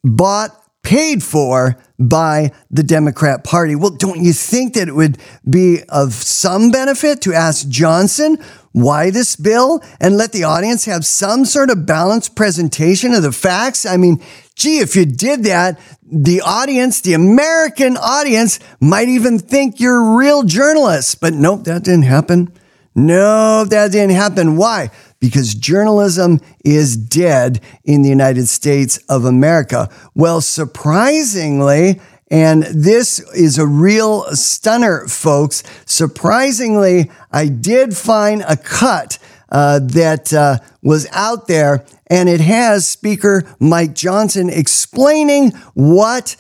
bought, 0.04 0.50
paid 0.82 1.22
for 1.22 1.76
by 1.98 2.52
the 2.70 2.82
Democrat 2.82 3.42
Party. 3.42 3.74
Well, 3.74 3.90
don't 3.90 4.22
you 4.22 4.32
think 4.32 4.74
that 4.74 4.88
it 4.88 4.94
would 4.94 5.18
be 5.48 5.80
of 5.88 6.12
some 6.12 6.70
benefit 6.70 7.22
to 7.22 7.34
ask 7.34 7.68
Johnson 7.68 8.38
why 8.72 9.10
this 9.10 9.34
bill 9.36 9.82
and 10.00 10.16
let 10.16 10.32
the 10.32 10.44
audience 10.44 10.84
have 10.84 11.06
some 11.06 11.44
sort 11.44 11.70
of 11.70 11.86
balanced 11.86 12.36
presentation 12.36 13.14
of 13.14 13.22
the 13.22 13.32
facts? 13.32 13.86
I 13.86 13.96
mean, 13.96 14.22
gee, 14.54 14.78
if 14.78 14.94
you 14.94 15.06
did 15.06 15.44
that, 15.44 15.80
the 16.02 16.42
audience, 16.42 17.00
the 17.00 17.14
American 17.14 17.96
audience, 17.96 18.60
might 18.78 19.08
even 19.08 19.38
think 19.38 19.80
you're 19.80 20.16
real 20.16 20.42
journalists. 20.44 21.14
But 21.14 21.34
nope, 21.34 21.64
that 21.64 21.82
didn't 21.82 22.02
happen. 22.02 22.52
No, 22.96 23.66
that 23.66 23.92
didn't 23.92 24.16
happen. 24.16 24.56
Why? 24.56 24.90
Because 25.20 25.54
journalism 25.54 26.40
is 26.64 26.96
dead 26.96 27.60
in 27.84 28.00
the 28.00 28.08
United 28.08 28.48
States 28.48 28.96
of 29.08 29.26
America. 29.26 29.90
Well, 30.14 30.40
surprisingly, 30.40 32.00
and 32.30 32.62
this 32.62 33.18
is 33.34 33.58
a 33.58 33.66
real 33.66 34.24
stunner, 34.34 35.06
folks. 35.08 35.62
Surprisingly, 35.84 37.10
I 37.30 37.48
did 37.48 37.94
find 37.94 38.42
a 38.48 38.56
cut 38.56 39.18
uh, 39.50 39.80
that 39.80 40.32
uh, 40.32 40.58
was 40.82 41.06
out 41.12 41.48
there, 41.48 41.84
and 42.06 42.30
it 42.30 42.40
has 42.40 42.86
Speaker 42.86 43.44
Mike 43.60 43.94
Johnson 43.94 44.48
explaining 44.48 45.50
what 45.74 46.36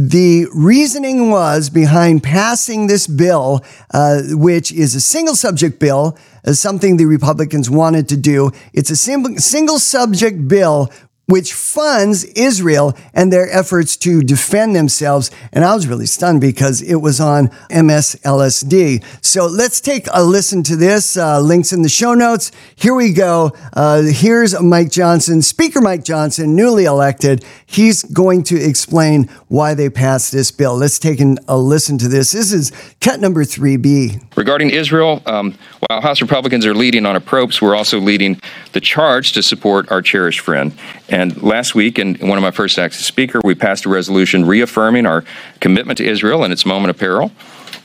the 0.00 0.46
reasoning 0.54 1.28
was 1.28 1.70
behind 1.70 2.22
passing 2.22 2.86
this 2.86 3.08
bill, 3.08 3.64
uh, 3.92 4.22
which 4.30 4.70
is 4.70 4.94
a 4.94 5.00
single 5.00 5.34
subject 5.34 5.80
bill, 5.80 6.16
as 6.44 6.60
something 6.60 6.98
the 6.98 7.04
Republicans 7.04 7.68
wanted 7.68 8.08
to 8.10 8.16
do. 8.16 8.52
It's 8.72 8.90
a 8.90 8.96
sim- 8.96 9.38
single 9.38 9.80
subject 9.80 10.46
bill 10.46 10.92
which 11.28 11.52
funds 11.52 12.24
Israel 12.24 12.96
and 13.12 13.30
their 13.30 13.50
efforts 13.50 13.96
to 13.98 14.22
defend 14.22 14.74
themselves. 14.74 15.30
And 15.52 15.62
I 15.62 15.74
was 15.74 15.86
really 15.86 16.06
stunned 16.06 16.40
because 16.40 16.80
it 16.80 16.96
was 16.96 17.20
on 17.20 17.48
MSLSD. 17.70 19.04
So 19.24 19.46
let's 19.46 19.80
take 19.80 20.06
a 20.12 20.24
listen 20.24 20.62
to 20.64 20.76
this. 20.76 21.16
Uh, 21.16 21.40
links 21.40 21.72
in 21.72 21.82
the 21.82 21.88
show 21.88 22.14
notes. 22.14 22.50
Here 22.76 22.94
we 22.94 23.12
go. 23.12 23.52
Uh, 23.74 24.02
here's 24.02 24.58
Mike 24.60 24.90
Johnson, 24.90 25.42
Speaker 25.42 25.82
Mike 25.82 26.02
Johnson, 26.02 26.56
newly 26.56 26.86
elected. 26.86 27.44
He's 27.66 28.02
going 28.04 28.42
to 28.44 28.56
explain 28.56 29.24
why 29.48 29.74
they 29.74 29.90
passed 29.90 30.32
this 30.32 30.50
bill. 30.50 30.76
Let's 30.76 30.98
take 30.98 31.20
a 31.20 31.58
listen 31.58 31.98
to 31.98 32.08
this. 32.08 32.32
This 32.32 32.52
is 32.52 32.72
cut 33.00 33.20
number 33.20 33.44
3B. 33.44 34.36
Regarding 34.36 34.70
Israel, 34.70 35.22
um, 35.26 35.56
while 35.86 36.00
House 36.00 36.22
Republicans 36.22 36.64
are 36.64 36.74
leading 36.74 37.04
on 37.04 37.16
approach, 37.16 37.60
we're 37.60 37.76
also 37.76 37.98
leading 37.98 38.40
the 38.72 38.80
charge 38.80 39.32
to 39.32 39.42
support 39.42 39.90
our 39.90 40.00
cherished 40.00 40.40
friend. 40.40 40.72
And 41.08 41.17
last 41.42 41.74
week, 41.74 41.98
in 41.98 42.14
one 42.16 42.38
of 42.38 42.42
my 42.42 42.50
first 42.50 42.78
acts 42.78 42.98
as 42.98 43.06
Speaker, 43.06 43.40
we 43.42 43.54
passed 43.54 43.84
a 43.84 43.88
resolution 43.88 44.44
reaffirming 44.44 45.06
our 45.06 45.24
commitment 45.60 45.98
to 45.98 46.06
Israel 46.06 46.44
in 46.44 46.52
its 46.52 46.64
moment 46.64 46.90
of 46.90 46.98
peril. 46.98 47.32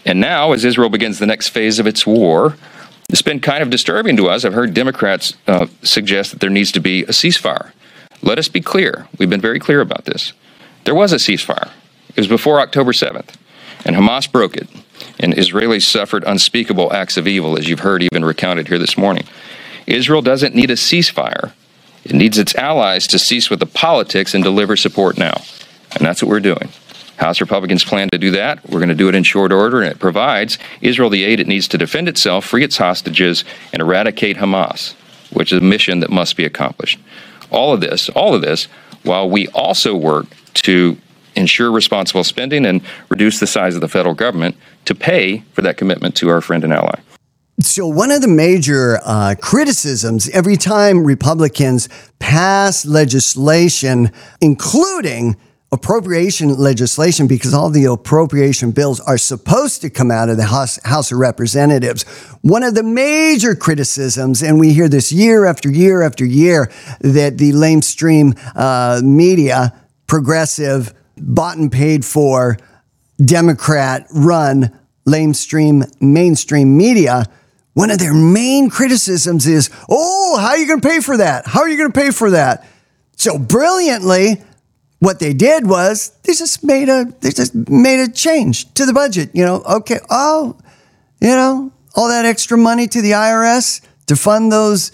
And 0.05 0.19
now, 0.19 0.51
as 0.51 0.65
Israel 0.65 0.89
begins 0.89 1.19
the 1.19 1.25
next 1.25 1.49
phase 1.49 1.79
of 1.79 1.87
its 1.87 2.05
war, 2.05 2.55
it's 3.09 3.21
been 3.21 3.39
kind 3.39 3.61
of 3.61 3.69
disturbing 3.69 4.17
to 4.17 4.27
us. 4.27 4.45
I've 4.45 4.53
heard 4.53 4.73
Democrats 4.73 5.35
uh, 5.47 5.67
suggest 5.81 6.31
that 6.31 6.39
there 6.39 6.49
needs 6.49 6.71
to 6.73 6.79
be 6.79 7.03
a 7.03 7.07
ceasefire. 7.07 7.71
Let 8.21 8.39
us 8.39 8.47
be 8.47 8.61
clear. 8.61 9.07
We've 9.17 9.29
been 9.29 9.41
very 9.41 9.59
clear 9.59 9.81
about 9.81 10.05
this. 10.05 10.33
There 10.85 10.95
was 10.95 11.13
a 11.13 11.17
ceasefire. 11.17 11.71
It 12.09 12.17
was 12.17 12.27
before 12.27 12.59
October 12.59 12.91
7th, 12.91 13.35
and 13.85 13.95
Hamas 13.95 14.31
broke 14.31 14.55
it, 14.55 14.67
and 15.19 15.33
Israelis 15.33 15.83
suffered 15.83 16.23
unspeakable 16.25 16.93
acts 16.93 17.17
of 17.17 17.27
evil, 17.27 17.57
as 17.57 17.67
you've 17.67 17.79
heard 17.79 18.03
even 18.03 18.23
recounted 18.23 18.67
here 18.67 18.79
this 18.79 18.97
morning. 18.97 19.25
Israel 19.87 20.21
doesn't 20.21 20.55
need 20.55 20.69
a 20.69 20.75
ceasefire. 20.75 21.51
It 22.05 22.13
needs 22.13 22.37
its 22.37 22.55
allies 22.55 23.07
to 23.07 23.19
cease 23.19 23.49
with 23.49 23.59
the 23.59 23.65
politics 23.65 24.33
and 24.33 24.43
deliver 24.43 24.75
support 24.75 25.17
now. 25.17 25.41
And 25.95 26.05
that's 26.05 26.21
what 26.21 26.29
we're 26.29 26.39
doing. 26.39 26.69
House 27.17 27.39
Republicans 27.39 27.83
plan 27.83 28.09
to 28.11 28.17
do 28.17 28.31
that. 28.31 28.67
We're 28.69 28.79
going 28.79 28.89
to 28.89 28.95
do 28.95 29.07
it 29.07 29.15
in 29.15 29.23
short 29.23 29.51
order, 29.51 29.81
and 29.81 29.91
it 29.91 29.99
provides 29.99 30.57
Israel 30.81 31.09
the 31.09 31.23
aid 31.23 31.39
it 31.39 31.47
needs 31.47 31.67
to 31.69 31.77
defend 31.77 32.09
itself, 32.09 32.45
free 32.45 32.63
its 32.63 32.77
hostages, 32.77 33.45
and 33.71 33.81
eradicate 33.81 34.37
Hamas, 34.37 34.93
which 35.31 35.53
is 35.53 35.59
a 35.59 35.63
mission 35.63 35.99
that 35.99 36.09
must 36.09 36.35
be 36.35 36.43
accomplished. 36.43 36.99
All 37.51 37.73
of 37.73 37.81
this, 37.81 38.09
all 38.09 38.33
of 38.33 38.41
this, 38.41 38.65
while 39.03 39.29
we 39.29 39.47
also 39.49 39.95
work 39.95 40.25
to 40.53 40.97
ensure 41.35 41.71
responsible 41.71 42.23
spending 42.23 42.65
and 42.65 42.81
reduce 43.09 43.39
the 43.39 43.47
size 43.47 43.75
of 43.75 43.81
the 43.81 43.87
federal 43.87 44.15
government 44.15 44.55
to 44.85 44.95
pay 44.95 45.39
for 45.53 45.61
that 45.61 45.77
commitment 45.77 46.15
to 46.15 46.29
our 46.29 46.41
friend 46.41 46.63
and 46.63 46.73
ally. 46.73 46.99
So, 47.59 47.87
one 47.87 48.09
of 48.09 48.21
the 48.21 48.27
major 48.27 48.99
uh, 49.03 49.35
criticisms 49.39 50.27
every 50.29 50.57
time 50.57 51.05
Republicans 51.05 51.87
pass 52.17 52.83
legislation, 52.83 54.11
including 54.41 55.37
appropriation 55.71 56.55
legislation, 56.55 57.27
because 57.27 57.53
all 57.53 57.69
the 57.69 57.85
appropriation 57.85 58.71
bills 58.71 58.99
are 59.01 59.19
supposed 59.19 59.81
to 59.81 59.91
come 59.91 60.09
out 60.09 60.29
of 60.29 60.37
the 60.37 60.45
House, 60.45 60.79
House 60.83 61.11
of 61.11 61.19
Representatives, 61.19 62.03
one 62.41 62.63
of 62.63 62.73
the 62.73 62.81
major 62.81 63.53
criticisms, 63.53 64.41
and 64.41 64.59
we 64.59 64.73
hear 64.73 64.89
this 64.89 65.11
year 65.11 65.45
after 65.45 65.69
year 65.69 66.01
after 66.01 66.25
year, 66.25 66.71
that 67.01 67.37
the 67.37 67.51
lamestream 67.51 68.35
uh, 68.55 68.99
media, 69.03 69.73
progressive, 70.07 70.91
bought 71.17 71.57
and 71.57 71.71
paid 71.71 72.03
for, 72.03 72.57
Democrat 73.23 74.07
run 74.11 74.75
lamestream 75.07 75.83
mainstream 76.01 76.75
media 76.75 77.25
one 77.73 77.89
of 77.89 77.99
their 77.99 78.13
main 78.13 78.69
criticisms 78.69 79.47
is, 79.47 79.69
oh, 79.89 80.37
how 80.39 80.49
are 80.49 80.57
you 80.57 80.67
going 80.67 80.81
to 80.81 80.87
pay 80.87 80.99
for 80.99 81.17
that? 81.17 81.47
How 81.47 81.61
are 81.61 81.69
you 81.69 81.77
going 81.77 81.91
to 81.91 81.99
pay 81.99 82.11
for 82.11 82.31
that? 82.31 82.67
So 83.15 83.37
brilliantly, 83.37 84.43
what 84.99 85.19
they 85.19 85.33
did 85.33 85.67
was 85.67 86.11
they 86.23 86.33
just 86.33 86.63
made 86.63 86.87
a 86.87 87.05
they 87.19 87.31
just 87.31 87.53
made 87.53 87.99
a 87.99 88.09
change 88.09 88.73
to 88.75 88.85
the 88.85 88.93
budget. 88.93 89.31
You 89.33 89.45
know, 89.45 89.61
okay, 89.63 89.99
oh, 90.09 90.57
you 91.19 91.29
know, 91.29 91.71
all 91.95 92.07
that 92.09 92.25
extra 92.25 92.57
money 92.57 92.87
to 92.87 93.01
the 93.01 93.11
IRS 93.11 93.81
to 94.07 94.15
fund 94.15 94.51
those 94.51 94.91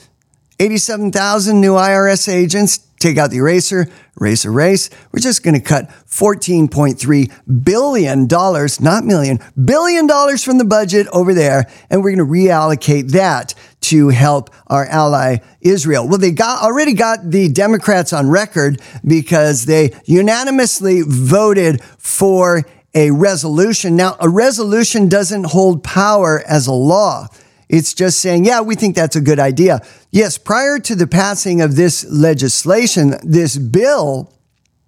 87,000 0.60 1.62
new 1.62 1.74
IRS 1.74 2.32
agents, 2.32 2.80
take 3.00 3.18
out 3.18 3.32
the 3.32 3.38
eraser, 3.38 3.88
erase, 4.20 4.46
erase. 4.46 4.90
We're 5.12 5.20
just 5.22 5.44
going 5.44 5.56
to 5.56 5.62
cut 5.62 5.90
$14.3 6.08 7.64
billion, 7.64 8.28
not 8.28 9.06
million, 9.06 9.40
billion 9.64 10.08
dollars 10.08 10.44
from 10.44 10.58
the 10.58 10.66
budget 10.66 11.08
over 11.08 11.34
there. 11.34 11.70
And 11.90 12.04
we're 12.04 12.16
going 12.16 12.28
to 12.28 12.32
reallocate 12.32 13.12
that 13.12 13.56
to 13.82 14.10
help 14.10 14.50
our 14.68 14.86
ally 14.86 15.38
Israel. 15.62 16.08
Well, 16.08 16.18
they 16.18 16.32
got 16.32 16.64
already 16.64 16.94
got 16.94 17.32
the 17.32 17.50
Democrats 17.50 18.14
on 18.14 18.30
record 18.30 18.82
because 19.06 19.66
they 19.66 19.92
unanimously 20.06 21.02
voted 21.06 21.82
for 21.98 22.64
a 22.94 23.12
resolution. 23.12 23.96
Now, 23.96 24.18
a 24.20 24.30
resolution 24.30 25.10
doesn't 25.10 25.46
hold 25.46 25.84
power 25.84 26.44
as 26.48 26.68
a 26.68 26.74
law. 26.74 27.28
It's 27.70 27.94
just 27.94 28.20
saying, 28.20 28.46
yeah, 28.46 28.62
we 28.62 28.76
think 28.76 28.96
that's 28.96 29.16
a 29.16 29.22
good 29.22 29.40
idea. 29.40 29.82
Yes, 30.12 30.40
prior 30.40 30.80
to 30.80 30.96
the 30.96 31.06
passing 31.06 31.62
of 31.62 31.76
this 31.76 32.04
legislation, 32.10 33.16
this 33.24 33.58
bill, 33.58 34.34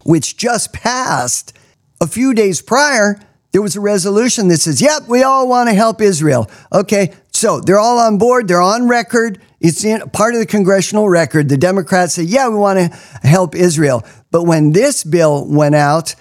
which 0.04 0.36
just 0.36 0.74
passed 0.74 1.56
a 2.02 2.08
few 2.08 2.34
days 2.34 2.60
prior, 2.60 3.22
there 3.52 3.62
was 3.62 3.76
a 3.76 3.82
resolution 3.82 4.48
that 4.48 4.58
says, 4.58 4.82
yep, 4.82 5.04
we 5.08 5.22
all 5.22 5.48
want 5.48 5.70
to 5.70 5.76
help 5.76 6.02
Israel. 6.02 6.50
Okay, 6.74 7.14
so 7.32 7.60
they're 7.60 7.80
all 7.80 8.00
on 8.00 8.18
board, 8.18 8.48
they're 8.48 8.62
on 8.62 8.88
record. 8.88 9.40
It's 9.60 9.84
in, 9.84 10.02
part 10.10 10.34
of 10.34 10.40
the 10.40 10.48
congressional 10.48 11.08
record. 11.08 11.50
The 11.50 11.58
Democrats 11.58 12.16
say, 12.16 12.24
yeah, 12.24 12.50
we 12.50 12.56
want 12.56 12.80
to 12.80 13.28
help 13.28 13.54
Israel. 13.54 14.04
But 14.32 14.44
when 14.44 14.72
this 14.72 15.04
bill 15.04 15.46
went 15.48 15.76
out, 15.76 16.16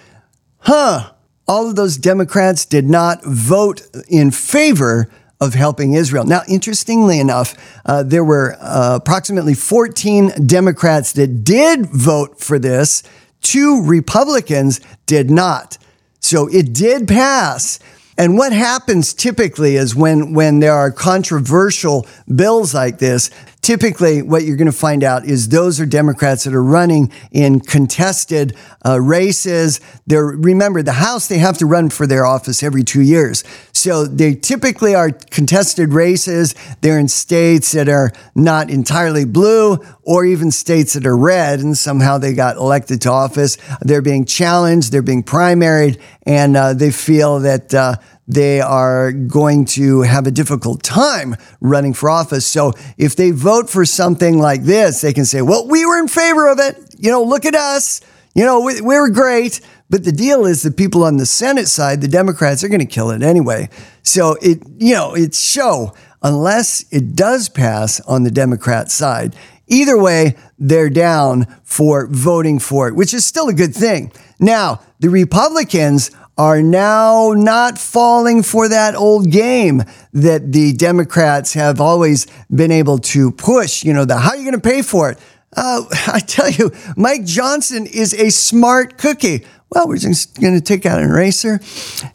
huh, 0.59 1.13
all 1.47 1.67
of 1.67 1.75
those 1.75 1.97
Democrats 1.97 2.65
did 2.65 2.87
not 2.87 3.23
vote 3.25 3.81
in 4.07 4.29
favor 4.29 5.09
of 5.41 5.55
helping 5.55 5.93
Israel. 5.93 6.23
Now, 6.23 6.43
interestingly 6.47 7.19
enough, 7.19 7.55
uh, 7.85 8.03
there 8.03 8.23
were 8.23 8.55
uh, 8.59 8.99
approximately 9.01 9.55
14 9.55 10.45
Democrats 10.45 11.13
that 11.13 11.43
did 11.43 11.87
vote 11.87 12.39
for 12.39 12.59
this, 12.59 13.01
two 13.41 13.83
Republicans 13.83 14.79
did 15.07 15.31
not. 15.31 15.79
So 16.19 16.47
it 16.47 16.73
did 16.73 17.07
pass. 17.07 17.79
And 18.17 18.37
what 18.37 18.53
happens 18.53 19.15
typically 19.15 19.77
is 19.77 19.95
when, 19.95 20.33
when 20.33 20.59
there 20.59 20.75
are 20.75 20.91
controversial 20.91 22.05
bills 22.33 22.75
like 22.75 22.99
this, 22.99 23.31
typically 23.61 24.21
what 24.21 24.43
you're 24.43 24.57
going 24.57 24.65
to 24.65 24.71
find 24.71 25.03
out 25.03 25.25
is 25.25 25.49
those 25.49 25.79
are 25.79 25.85
Democrats 25.85 26.43
that 26.45 26.53
are 26.53 26.63
running 26.63 27.11
in 27.31 27.59
contested 27.59 28.55
uh, 28.85 28.99
races. 28.99 29.79
They're, 30.07 30.25
remember, 30.25 30.81
the 30.81 30.93
House, 30.93 31.27
they 31.27 31.37
have 31.37 31.57
to 31.59 31.65
run 31.65 31.89
for 31.89 32.07
their 32.07 32.25
office 32.25 32.63
every 32.63 32.83
two 32.83 33.01
years. 33.01 33.43
So 33.71 34.05
they 34.05 34.35
typically 34.35 34.95
are 34.95 35.11
contested 35.11 35.93
races. 35.93 36.55
They're 36.81 36.99
in 36.99 37.07
states 37.07 37.71
that 37.73 37.87
are 37.87 38.11
not 38.35 38.69
entirely 38.69 39.25
blue 39.25 39.77
or 40.03 40.25
even 40.25 40.51
states 40.51 40.93
that 40.93 41.05
are 41.05 41.17
red, 41.17 41.59
and 41.59 41.77
somehow 41.77 42.17
they 42.17 42.33
got 42.33 42.57
elected 42.57 43.01
to 43.01 43.11
office. 43.11 43.57
They're 43.81 44.01
being 44.01 44.25
challenged, 44.25 44.91
they're 44.91 45.01
being 45.01 45.23
primaried, 45.23 46.01
and 46.23 46.57
uh, 46.57 46.73
they 46.73 46.91
feel 46.91 47.39
that. 47.39 47.73
Uh, 47.73 47.95
they 48.31 48.61
are 48.61 49.11
going 49.11 49.65
to 49.65 50.03
have 50.03 50.25
a 50.25 50.31
difficult 50.31 50.81
time 50.83 51.35
running 51.59 51.93
for 51.93 52.09
office. 52.09 52.47
So 52.47 52.71
if 52.97 53.15
they 53.15 53.31
vote 53.31 53.69
for 53.69 53.83
something 53.85 54.39
like 54.39 54.63
this, 54.63 55.01
they 55.01 55.11
can 55.11 55.25
say, 55.25 55.41
well, 55.41 55.67
we 55.67 55.85
were 55.85 55.99
in 55.99 56.07
favor 56.07 56.47
of 56.47 56.57
it. 56.59 56.77
You 56.97 57.11
know, 57.11 57.23
look 57.23 57.45
at 57.45 57.55
us. 57.55 57.99
You 58.33 58.45
know, 58.45 58.61
we, 58.61 58.79
we 58.79 58.97
were 58.97 59.09
great. 59.09 59.59
But 59.89 60.05
the 60.05 60.13
deal 60.13 60.45
is 60.45 60.61
the 60.61 60.71
people 60.71 61.03
on 61.03 61.17
the 61.17 61.25
Senate 61.25 61.67
side, 61.67 61.99
the 61.99 62.07
Democrats, 62.07 62.63
are 62.63 62.69
going 62.69 62.79
to 62.79 62.85
kill 62.85 63.11
it 63.11 63.21
anyway. 63.21 63.69
So 64.03 64.37
it, 64.41 64.59
you 64.77 64.93
know, 64.93 65.13
it's 65.13 65.37
show 65.37 65.93
unless 66.23 66.85
it 66.89 67.15
does 67.15 67.49
pass 67.49 67.99
on 68.01 68.23
the 68.23 68.31
Democrat 68.31 68.89
side. 68.89 69.35
Either 69.67 69.97
way, 69.97 70.37
they're 70.57 70.89
down 70.89 71.47
for 71.63 72.07
voting 72.07 72.59
for 72.59 72.87
it, 72.87 72.95
which 72.95 73.13
is 73.13 73.25
still 73.25 73.49
a 73.49 73.53
good 73.53 73.75
thing. 73.75 74.13
Now, 74.39 74.81
the 74.99 75.09
Republicans 75.09 76.11
are 76.41 76.63
now 76.63 77.33
not 77.35 77.77
falling 77.77 78.41
for 78.41 78.67
that 78.67 78.95
old 78.95 79.29
game 79.29 79.83
that 80.11 80.51
the 80.51 80.73
Democrats 80.73 81.53
have 81.53 81.79
always 81.79 82.25
been 82.49 82.71
able 82.71 82.97
to 82.97 83.29
push. 83.29 83.83
You 83.83 83.93
know, 83.93 84.05
the 84.05 84.17
how 84.17 84.31
are 84.31 84.37
you 84.37 84.41
going 84.41 84.59
to 84.59 84.69
pay 84.69 84.81
for 84.81 85.11
it? 85.11 85.19
Uh, 85.55 85.83
I 86.07 86.19
tell 86.19 86.49
you, 86.49 86.71
Mike 86.97 87.25
Johnson 87.25 87.85
is 87.85 88.15
a 88.15 88.31
smart 88.31 88.97
cookie. 88.97 89.45
Well, 89.69 89.87
we're 89.87 89.97
just 89.97 90.41
going 90.41 90.55
to 90.55 90.61
take 90.61 90.83
out 90.83 90.99
an 90.99 91.11
eraser 91.11 91.59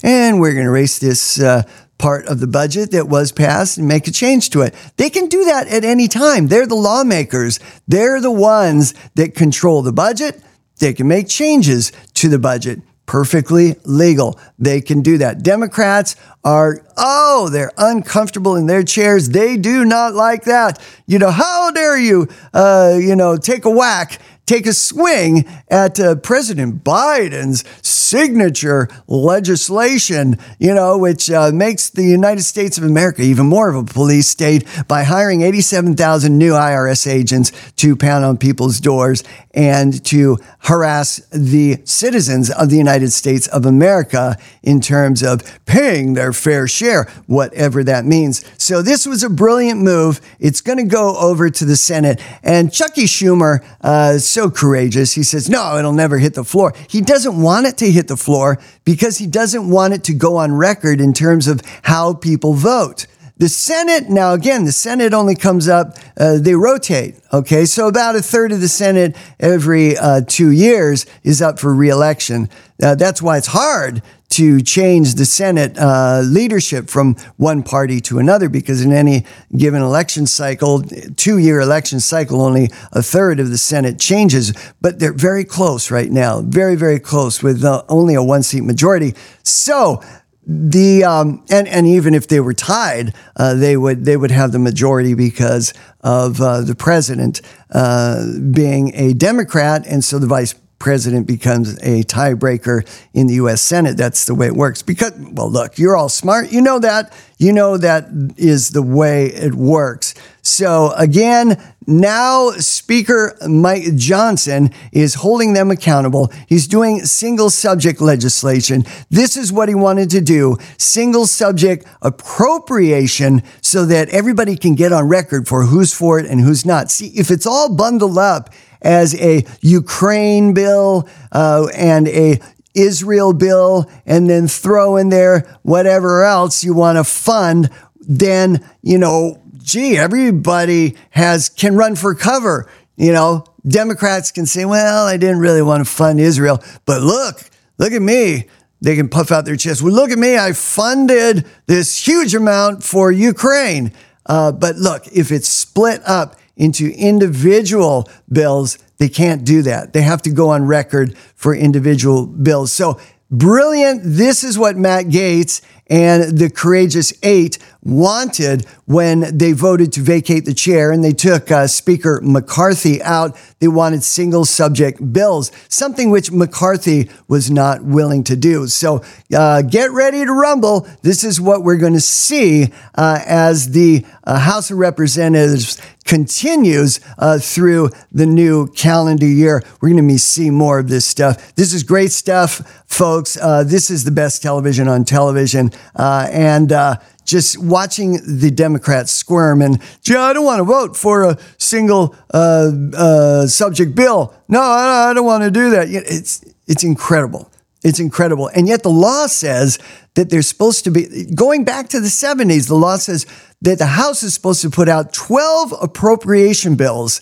and 0.03 0.41
we're 0.41 0.55
going 0.55 0.65
to 0.65 0.71
erase 0.71 0.99
this 0.99 1.41
uh, 1.41 1.63
part 1.97 2.27
of 2.27 2.41
the 2.41 2.49
budget 2.49 2.91
that 2.91 3.07
was 3.07 3.31
passed 3.31 3.79
and 3.79 3.87
make 3.87 4.09
a 4.09 4.11
change 4.11 4.51
to 4.51 4.63
it. 4.63 4.75
They 4.97 5.09
can 5.09 5.29
do 5.29 5.45
that 5.45 5.69
at 5.69 5.85
any 5.85 6.09
time. 6.09 6.49
They're 6.49 6.67
the 6.67 6.75
lawmakers. 6.75 7.61
They're 7.87 8.21
the 8.21 8.33
ones 8.33 8.93
that 9.15 9.37
control 9.37 9.83
the 9.83 9.93
budget. 9.93 10.43
They 10.81 10.95
can 10.95 11.07
make 11.07 11.29
changes 11.29 11.93
to 12.15 12.29
the 12.29 12.41
budget 12.41 12.81
perfectly 13.07 13.77
legal. 13.85 14.39
They 14.59 14.81
can 14.81 15.01
do 15.01 15.19
that. 15.19 15.43
Democrats 15.43 16.17
are, 16.45 16.86
oh, 16.97 17.49
they're 17.51 17.73
uncomfortable 17.77 18.57
in 18.57 18.67
their 18.67 18.83
chairs. 18.83 19.31
They 19.31 19.57
do 19.57 19.85
not 19.85 20.15
like 20.15 20.45
that. 20.45 20.83
You 21.07 21.19
know, 21.19 21.31
how 21.31 21.71
dare 21.71 21.99
you, 21.99 22.29
uh, 22.53 22.99
you 23.01 23.17
know, 23.17 23.37
take 23.37 23.65
a 23.65 23.71
whack 23.71 24.21
take 24.47 24.65
a 24.67 24.73
swing 24.73 25.45
at 25.69 25.99
uh, 25.99 26.15
President 26.15 26.85
Biden's 26.85 27.65
signature 27.83 28.89
legislation, 29.09 30.39
you 30.61 30.73
know, 30.73 30.97
which 30.97 31.29
uh, 31.29 31.51
makes 31.53 31.91
the 31.91 32.05
United 32.05 32.43
States 32.43 32.79
of 32.79 32.85
America 32.85 33.23
even 33.23 33.47
more 33.47 33.69
of 33.69 33.75
a 33.75 33.83
police 33.85 34.29
state 34.29 34.65
by 34.87 35.03
hiring 35.03 35.43
87,000 35.43 36.39
new 36.39 36.53
IRS 36.53 37.11
agents 37.11 37.51
to 37.73 37.97
pound 37.97 38.25
on 38.25 38.39
people's 38.39 38.79
doors 38.79 39.25
and 39.53 40.05
to 40.05 40.39
harass 40.61 41.17
the 41.33 41.79
citizens 41.85 42.49
of 42.49 42.71
the 42.71 42.77
United 42.77 43.11
States 43.11 43.49
of 43.49 43.67
America 43.67 44.39
in 44.63 44.81
terms 44.81 45.25
of 45.25 45.43
paying 45.67 46.15
their 46.15 46.33
fair 46.33 46.69
share, 46.69 46.86
whatever 47.27 47.85
that 47.85 48.05
means. 48.05 48.45
So 48.59 48.83
this 48.83 49.07
was 49.07 49.23
a 49.23 49.31
brilliant 49.31 49.81
move. 49.81 50.21
It's 50.39 50.61
going 50.61 50.79
to 50.79 50.85
go 50.85 51.17
over 51.17 51.51
to 51.51 51.65
the 51.65 51.77
Senate. 51.77 52.21
And 52.43 52.73
Chuckie 52.73 53.05
Schumer, 53.05 53.65
uh, 53.81 54.19
so 54.19 54.51
courageous, 54.51 55.13
he 55.13 55.23
says, 55.23 55.49
no, 55.49 55.77
it'll 55.79 55.93
never 55.93 56.19
hit 56.19 56.35
the 56.35 56.45
floor. 56.45 56.73
He 56.89 57.01
doesn't 57.01 57.41
want 57.41 57.67
it 57.67 57.77
to 57.79 57.91
hit 57.91 58.09
the 58.09 58.17
floor 58.17 58.59
because 58.85 59.19
he 59.19 59.27
doesn't 59.27 59.69
want 59.69 59.95
it 59.95 60.05
to 60.05 60.15
go 60.15 60.37
on 60.37 60.53
record 60.53 61.01
in 61.01 61.13
terms 61.13 61.49
of 61.49 61.61
how 61.83 62.15
people 62.15 62.55
vote. 62.55 63.07
The 63.39 63.51
Senate, 63.51 64.09
now 64.09 64.33
again, 64.33 64.65
the 64.65 64.73
Senate 64.73 65.13
only 65.13 65.35
comes 65.35 65.69
up, 65.69 65.99
uh, 66.17 66.39
they 66.39 66.55
rotate. 66.55 67.17
Okay. 67.35 67.67
So 67.67 67.87
about 67.87 68.17
a 68.17 68.23
third 68.23 68.51
of 68.51 68.63
the 68.63 68.69
Senate 68.69 69.15
every 69.39 69.95
uh, 69.99 70.23
two 70.27 70.51
years 70.51 71.05
is 71.23 71.43
up 71.43 71.59
for 71.59 71.75
reelection. 71.75 72.49
Uh, 72.83 72.95
that's 72.95 73.21
why 73.21 73.37
it's 73.37 73.49
hard 73.49 74.03
to 74.31 74.61
change 74.61 75.15
the 75.15 75.25
Senate 75.25 75.77
uh, 75.79 76.21
leadership 76.25 76.89
from 76.89 77.15
one 77.37 77.63
party 77.63 78.01
to 78.01 78.19
another 78.19 78.49
because 78.49 78.83
in 78.83 78.93
any 78.93 79.25
given 79.57 79.83
election 79.83 80.27
cycle, 80.27 80.83
two 81.17 81.39
year 81.39 81.61
election 81.61 82.01
cycle, 82.01 82.43
only 82.43 82.71
a 82.93 83.03
third 83.03 83.41
of 83.41 83.51
the 83.51 83.59
Senate 83.59 83.99
changes. 83.99 84.53
But 84.81 84.99
they're 84.99 85.13
very 85.13 85.45
close 85.45 85.91
right 85.91 86.11
now, 86.11 86.41
very, 86.41 86.77
very 86.77 87.01
close 87.01 87.43
with 87.43 87.65
uh, 87.65 87.83
only 87.89 88.15
a 88.15 88.23
one 88.23 88.43
seat 88.43 88.63
majority. 88.63 89.15
So, 89.43 90.03
the 90.49 91.03
um, 91.03 91.45
and 91.51 91.67
and 91.67 91.87
even 91.89 92.15
if 92.15 92.29
they 92.29 92.39
were 92.39 92.55
tied, 92.55 93.15
uh, 93.35 93.55
they 93.55 93.77
would 93.77 94.05
they 94.05 94.17
would 94.17 94.31
have 94.31 94.53
the 94.53 94.61
majority 94.61 95.15
because 95.15 95.75
of 96.03 96.41
uh, 96.41 96.61
the 96.61 96.77
president 96.77 97.43
uh, 97.73 98.25
being 98.53 98.95
a 98.95 99.13
Democrat, 99.13 99.85
and 99.89 100.05
so 100.05 100.21
the 100.21 100.29
vice 100.29 100.55
president 100.79 101.27
becomes 101.27 101.79
a 101.79 102.03
tiebreaker 102.05 102.87
in 103.15 103.27
the 103.27 103.35
U.S. 103.35 103.63
Senate. 103.63 103.97
That's 103.97 104.27
the 104.27 104.35
way 104.35 104.47
it 104.47 104.55
works. 104.55 104.83
Because, 104.83 105.13
well, 105.33 105.51
look, 105.51 105.79
you're 105.79 105.97
all 105.97 106.09
smart. 106.09 106.53
You 106.53 106.61
know 106.61 106.79
that. 106.79 107.13
You 107.39 107.53
know 107.53 107.77
that 107.77 108.09
is 108.37 108.71
the 108.71 108.83
way 108.83 109.27
it 109.27 109.55
works. 109.55 110.15
So 110.47 110.93
again, 110.97 111.61
now 111.87 112.51
Speaker 112.53 113.37
Mike 113.49 113.97
Johnson 113.97 114.71
is 114.93 115.15
holding 115.15 115.55
them 115.55 115.71
accountable. 115.71 116.33
He's 116.47 116.69
doing 116.69 117.05
single 117.05 117.51
subject 117.51 118.01
legislation. 118.01 118.85
This 119.11 119.37
is 119.37 119.53
what 119.53 119.69
he 119.69 119.75
wanted 119.75 120.09
to 120.11 120.21
do 120.21 120.57
single 120.79 121.27
subject 121.27 121.85
appropriation 122.01 123.43
so 123.61 123.85
that 123.87 124.09
everybody 124.11 124.57
can 124.57 124.75
get 124.75 124.93
on 124.93 125.09
record 125.09 125.49
for 125.49 125.65
who's 125.65 125.93
for 125.93 126.19
it 126.19 126.27
and 126.27 126.41
who's 126.41 126.65
not. 126.65 126.91
See, 126.91 127.09
if 127.09 127.31
it's 127.31 127.47
all 127.47 127.75
bundled 127.75 128.19
up, 128.19 128.51
as 128.83 129.15
a 129.21 129.45
Ukraine 129.63 130.55
bill 130.55 131.09
uh, 131.33 131.67
and 131.75 132.07
a 132.09 132.39
Israel 132.75 133.33
bill, 133.33 133.91
and 134.05 134.29
then 134.29 134.47
throw 134.47 134.97
in 134.97 135.09
there 135.09 135.41
whatever 135.63 136.23
else 136.23 136.63
you 136.63 136.75
want 136.75 136.99
to 136.99 137.05
fund, 137.05 137.71
then, 138.07 138.65
you 138.83 138.99
know, 138.99 139.43
gee, 139.67 139.99
everybody 139.99 140.97
has 141.11 141.51
can 141.51 141.77
run 141.77 141.97
for 141.97 142.15
cover. 142.15 142.71
You 142.97 143.13
know, 143.13 143.45
Democrats 143.67 144.31
can 144.31 144.47
say, 144.47 144.65
well, 144.65 145.05
I 145.05 145.19
didn't 145.19 145.41
really 145.41 145.61
want 145.61 145.85
to 145.85 145.91
fund 145.91 146.19
Israel, 146.21 146.63
but 146.87 147.03
look, 147.03 147.43
look 147.77 147.93
at 147.93 148.01
me. 148.01 148.47
They 148.81 148.95
can 148.95 149.09
puff 149.09 149.33
out 149.33 149.45
their 149.45 149.57
chest. 149.57 149.83
Well, 149.83 149.93
look 149.93 150.11
at 150.11 150.19
me. 150.19 150.39
I 150.39 150.53
funded 150.53 151.47
this 151.67 152.07
huge 152.07 152.35
amount 152.35 152.85
for 152.85 153.11
Ukraine. 153.11 153.93
Uh, 154.27 154.53
but 154.53 154.77
look, 154.77 155.07
if 155.09 155.33
it's 155.33 155.49
split 155.49 156.01
up 156.07 156.37
into 156.57 156.93
individual 156.97 158.09
bills, 158.31 158.79
they 158.99 159.09
can't 159.09 159.45
do 159.45 159.63
that. 159.63 159.93
They 159.93 160.03
have 160.03 160.23
to 160.23 160.31
go 160.31 160.51
on 160.51 160.65
record 160.67 161.17
for 161.35 161.55
individual 161.55 162.27
bills. 162.27 162.73
So 162.73 163.01
brilliant. 163.31 164.01
This 164.05 164.45
is 164.45 164.59
what 164.59 164.77
Matt 164.77 165.07
Gaetz 165.07 165.63
and 165.89 166.37
the 166.37 166.51
Courageous 166.51 167.13
Eight 167.23 167.59
wanted 167.83 168.67
when 168.87 169.37
they 169.37 169.53
voted 169.53 169.93
to 169.93 170.01
vacate 170.01 170.45
the 170.45 170.55
chair 170.55 170.91
and 170.91 171.05
they 171.05 171.13
took 171.13 171.51
uh, 171.51 171.69
Speaker 171.69 172.21
McCarthy 172.23 173.01
out. 173.03 173.39
They 173.61 173.69
wanted 173.69 174.03
single 174.03 174.45
subject 174.45 175.13
bills, 175.13 175.53
something 175.69 176.11
which 176.11 176.33
McCarthy 176.33 177.09
was 177.29 177.51
not 177.51 177.85
willing 177.85 178.25
to 178.25 178.37
do. 178.37 178.67
So 178.67 179.05
uh, 179.33 179.63
get 179.63 179.93
ready 179.93 180.25
to 180.25 180.33
rumble. 180.33 180.89
This 181.03 181.23
is 181.23 181.41
what 181.41 181.63
we're 181.63 181.77
going 181.77 181.95
to 181.95 182.01
see 182.01 182.73
uh, 182.97 183.21
as 183.25 183.71
the 183.71 184.05
uh, 184.25 184.41
House 184.41 184.71
of 184.73 184.79
Representatives 184.79 185.81
continues 186.07 187.01
uh, 187.19 187.39
through 187.39 187.91
the 188.13 188.27
new 188.27 188.69
calendar 188.69 189.27
year. 189.27 189.63
We're 189.81 189.91
going 189.91 190.09
to 190.09 190.19
see 190.19 190.51
more 190.51 190.79
of 190.79 190.89
this 190.89 191.05
stuff. 191.07 191.55
This 191.57 191.75
is 191.75 191.83
great 191.83 192.13
stuff, 192.13 192.85
folks. 192.87 193.37
Uh, 193.37 193.65
this 193.65 193.91
is 193.91 194.05
the 194.05 194.11
best 194.11 194.43
television 194.43 194.89
on 194.89 195.05
television. 195.05 195.73
Uh, 195.95 196.29
and 196.31 196.73
uh, 196.73 196.97
just 197.25 197.63
watching 197.63 198.21
the 198.25 198.51
Democrats 198.51 199.13
squirm 199.13 199.61
and, 199.61 199.83
gee, 200.03 200.15
I 200.15 200.33
don't 200.33 200.45
want 200.45 200.61
to 200.61 200.65
vote 200.65 200.97
for 200.97 201.25
a 201.25 201.39
single 201.59 202.15
uh, 202.33 202.71
uh, 202.97 203.47
subject 203.47 203.95
bill. 203.95 204.33
No, 204.49 204.61
I 204.61 205.13
don't 205.13 205.27
want 205.27 205.43
to 205.43 205.51
do 205.51 205.71
that. 205.71 205.89
It's, 205.89 206.45
it's 206.67 206.85
incredible. 206.85 207.51
It's 207.87 208.01
incredible. 208.01 208.49
And 208.49 208.67
yet 208.67 208.83
the 208.83 208.91
law 208.91 209.29
says 209.29 209.79
that 210.15 210.29
there's 210.29 210.49
supposed 210.49 210.83
to 210.85 210.91
be, 210.91 211.27
going 211.33 211.63
back 211.63 211.89
to 211.91 212.01
the 212.01 212.09
70s, 212.09 212.67
the 212.67 212.75
law 212.75 212.97
says 212.97 213.27
that 213.63 213.79
the 213.79 213.87
House 213.87 214.25
is 214.25 214.35
supposed 214.35 214.61
to 214.63 214.71
put 214.71 214.89
out 214.89 215.13
12 215.13 215.73
appropriation 215.81 216.75
bills 216.75 217.21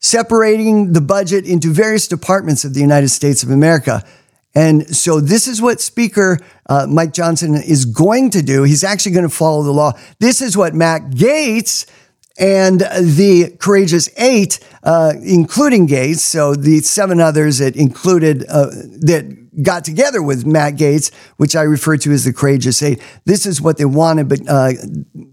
separating 0.00 0.92
the 0.92 1.00
budget 1.00 1.46
into 1.46 1.72
various 1.72 2.08
departments 2.08 2.64
of 2.64 2.74
the 2.74 2.80
United 2.80 3.10
States 3.10 3.44
of 3.44 3.50
America. 3.52 4.04
And 4.56 4.94
so 4.94 5.20
this 5.20 5.46
is 5.46 5.62
what 5.62 5.80
Speaker 5.80 6.40
uh, 6.68 6.88
Mike 6.88 7.12
Johnson 7.12 7.54
is 7.54 7.84
going 7.84 8.30
to 8.30 8.42
do. 8.42 8.64
He's 8.64 8.82
actually 8.82 9.12
going 9.12 9.28
to 9.28 9.34
follow 9.34 9.62
the 9.62 9.70
law. 9.70 9.92
This 10.18 10.42
is 10.42 10.56
what 10.56 10.74
Matt 10.74 11.10
Gaetz 11.10 11.88
and 12.36 12.80
the 12.80 13.54
Courageous 13.60 14.08
Eight, 14.16 14.58
uh, 14.82 15.12
including 15.22 15.86
Gaetz, 15.86 16.18
so 16.18 16.56
the 16.56 16.80
seven 16.80 17.20
others 17.20 17.58
that 17.58 17.76
included 17.76 18.44
uh, 18.48 18.66
that 18.66 19.41
got 19.60 19.84
together 19.84 20.22
with 20.22 20.46
Matt 20.46 20.76
Gaetz, 20.76 21.12
which 21.36 21.54
I 21.54 21.62
refer 21.62 21.96
to 21.98 22.12
as 22.12 22.24
the 22.24 22.32
Courageous 22.32 22.82
Eight. 22.82 23.02
This 23.26 23.44
is 23.44 23.60
what 23.60 23.76
they 23.76 23.84
wanted, 23.84 24.28
but 24.28 24.40
uh, 24.48 24.70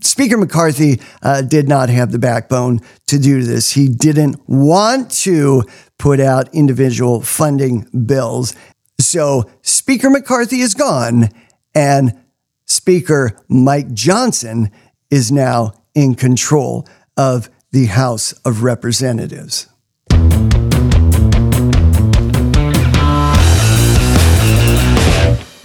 Speaker 0.02 0.38
McCarthy 0.38 1.00
uh, 1.22 1.42
did 1.42 1.70
not 1.70 1.90
have 1.90 2.12
the 2.12 2.20
backbone 2.20 2.82
to 3.08 3.18
do 3.18 3.44
this. 3.44 3.72
He 3.72 3.88
didn't 3.88 4.38
want 4.48 5.12
to 5.12 5.64
put 5.98 6.20
out 6.20 6.54
individual 6.54 7.22
funding 7.22 7.88
bills. 8.06 8.56
So 9.00 9.50
Speaker 9.62 10.10
McCarthy 10.10 10.60
is 10.60 10.74
gone, 10.74 11.30
and 11.74 12.20
Speaker 12.66 13.40
Mike 13.48 13.94
Johnson 13.94 14.72
is 15.10 15.32
now 15.32 15.74
in 15.96 16.16
control 16.16 16.88
of 17.16 17.50
the 17.72 17.86
House 17.86 18.34
of 18.44 18.64
Representatives. 18.64 19.69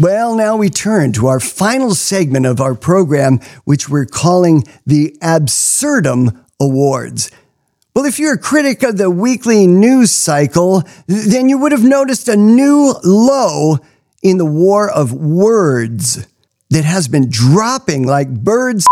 Well, 0.01 0.35
now 0.35 0.57
we 0.57 0.71
turn 0.71 1.13
to 1.13 1.29
our 1.29 1.39
final 1.39 1.95
segment 1.95 2.47
of 2.47 2.61
our 2.61 2.75
program, 2.75 3.39
which 3.63 3.89
we're 3.89 4.07
calling 4.07 4.65
the 4.85 5.17
Absurdum 5.23 6.45
Awards. 6.61 7.31
Well, 7.95 8.05
if 8.05 8.19
you're 8.19 8.35
a 8.35 8.39
critic 8.39 8.83
of 8.83 8.97
the 8.97 9.09
weekly 9.09 9.69
news 9.69 10.11
cycle, 10.11 10.83
then 11.07 11.49
you 11.49 11.59
would 11.59 11.71
have 11.71 11.85
noticed 11.85 12.27
a 12.27 12.35
new 12.35 12.93
low 13.05 13.79
in 14.21 14.39
the 14.39 14.45
war 14.45 14.91
of 14.91 15.13
words 15.13 16.27
that 16.71 16.85
has 16.85 17.07
been 17.07 17.31
dropping 17.31 18.05
like 18.05 18.29
birds 18.29 18.87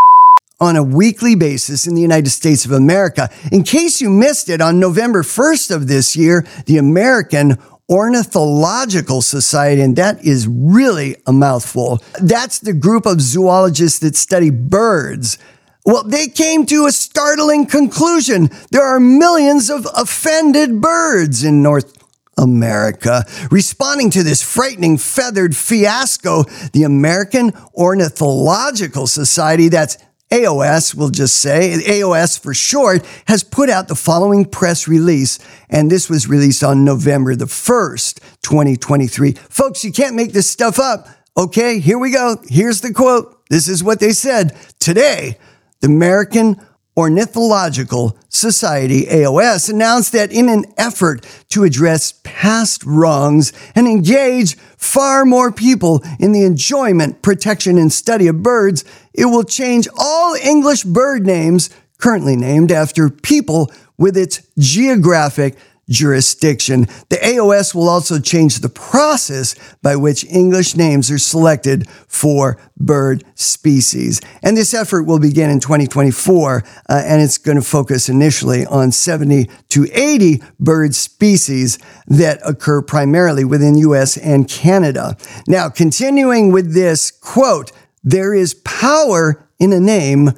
on 0.61 0.77
a 0.77 0.85
weekly 0.85 1.35
basis 1.35 1.89
in 1.89 1.97
the 1.97 2.01
United 2.01 2.31
States 2.31 2.65
of 2.65 2.71
America. 2.71 3.29
In 3.51 3.65
case 3.65 4.01
you 4.01 4.09
missed 4.09 4.49
it, 4.49 4.61
on 4.61 4.79
November 4.79 5.25
1st 5.25 5.75
of 5.75 5.89
this 5.89 6.15
year, 6.15 6.47
the 6.67 6.79
American 6.79 7.59
Ornithological 7.93 9.21
Society, 9.21 9.83
and 9.83 9.97
that 9.97 10.25
is 10.25 10.49
really 10.49 11.17
a 11.27 11.33
mouthful. 11.33 12.03
That's 12.23 12.59
the 12.59 12.73
group 12.73 13.05
of 13.05 13.21
zoologists 13.21 13.99
that 13.99 14.17
study 14.17 14.49
birds. 14.49 15.37
Well, 15.85 16.03
they 16.03 16.29
came 16.29 16.65
to 16.67 16.87
a 16.87 16.93
startling 16.93 17.67
conclusion. 17.67 18.49
There 18.71 18.83
are 18.83 18.99
millions 18.99 19.69
of 19.69 19.87
offended 19.95 20.81
birds 20.81 21.45
in 21.45 21.63
North 21.63 22.03
America. 22.39 23.27
Responding 23.51 24.09
to 24.11 24.23
this 24.23 24.43
frightening 24.43 24.97
feathered 24.97 25.55
fiasco, 25.55 26.45
the 26.73 26.85
American 26.85 27.53
Ornithological 27.75 29.07
Society, 29.07 29.69
that's 29.69 29.99
AOS, 30.33 30.95
we'll 30.95 31.11
just 31.11 31.37
say, 31.37 31.73
AOS 31.87 32.41
for 32.41 32.55
short, 32.55 33.07
has 33.27 33.45
put 33.45 33.69
out 33.69 33.89
the 33.89 33.95
following 33.95 34.47
press 34.47 34.89
release, 34.89 35.39
and 35.69 35.91
this 35.91 36.09
was 36.09 36.27
released 36.27 36.65
on 36.65 36.87
November 36.87 37.37
the 37.37 37.45
1st, 37.45 38.19
2023. 38.41 39.33
Folks, 39.33 39.85
you 39.85 39.93
can't 39.93 40.17
make 40.17 40.33
this 40.33 40.51
stuff 40.51 40.79
up. 40.79 41.07
Okay, 41.37 41.81
here 41.81 41.99
we 41.99 42.11
go. 42.11 42.37
Here's 42.49 42.81
the 42.81 42.95
quote. 42.95 43.47
This 43.51 43.69
is 43.69 43.85
what 43.85 44.01
they 44.01 44.13
said. 44.13 44.57
Today, 44.79 45.37
the 45.81 45.89
American 45.89 46.59
Ornithological 46.97 48.19
Society, 48.29 49.07
AOS, 49.07 49.71
announced 49.71 50.13
that 50.13 50.31
in 50.31 50.49
an 50.51 50.67
effort 50.77 51.27
to 51.49 51.65
address 51.65 52.15
past 52.23 52.85
wrongs 52.85 53.53
and 53.75 53.89
engage 53.89 54.57
far 54.77 55.25
more 55.25 55.51
people 55.51 56.03
in 56.19 56.33
the 56.33 56.45
enjoyment, 56.45 57.23
protection, 57.23 57.79
and 57.79 57.91
study 57.91 58.27
of 58.27 58.43
birds, 58.43 58.85
it 59.15 59.27
will 59.27 59.45
change 59.45 59.89
all 59.97 60.35
English 60.35 60.83
bird 60.83 61.25
names 61.25 61.71
currently 61.97 62.37
named 62.37 62.71
after 62.71 63.09
people 63.09 63.71
with 63.97 64.17
its 64.17 64.43
geographic 64.59 65.57
jurisdiction. 65.89 66.83
The 67.09 67.17
AOS 67.17 67.75
will 67.75 67.89
also 67.89 68.19
change 68.19 68.59
the 68.59 68.69
process 68.69 69.55
by 69.83 69.97
which 69.97 70.25
English 70.25 70.77
names 70.77 71.11
are 71.11 71.19
selected 71.19 71.89
for 72.09 72.59
bird 72.77 73.25
species. 73.35 74.21
And 74.43 74.57
this 74.57 74.75
effort 74.75 75.05
will 75.05 75.19
begin 75.19 75.51
in 75.51 75.61
2024, 75.61 76.63
uh, 76.89 77.03
and 77.05 77.23
it's 77.23 77.39
going 77.39 77.57
to 77.57 77.65
focus 77.65 78.09
initially 78.09 78.65
on 78.67 78.93
70 78.93 79.49
to 79.71 79.89
80 79.93 80.43
bird 80.59 80.95
species 80.95 81.79
that 82.07 82.41
occur 82.45 82.83
primarily 82.83 83.45
within 83.45 83.77
US 83.79 84.17
and 84.17 84.49
Canada. 84.49 85.17
Now, 85.47 85.69
continuing 85.69 86.53
with 86.53 86.75
this 86.75 87.11
quote, 87.11 87.73
there 88.05 88.35
is 88.35 88.55
power 88.55 89.49
in 89.59 89.73
a 89.73 89.81
name, 89.81 90.33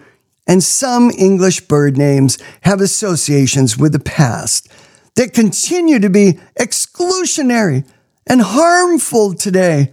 and 0.47 0.63
some 0.63 1.11
English 1.17 1.63
bird 1.63 1.97
names 1.97 2.39
have 2.63 2.81
associations 2.81 3.79
with 3.79 3.93
the 3.93 3.99
past 3.99 4.69
that 5.17 5.33
continue 5.33 5.99
to 5.99 6.11
be 6.11 6.39
exclusionary 6.59 7.87
and 8.27 8.41
harmful 8.43 9.35
today. 9.35 9.93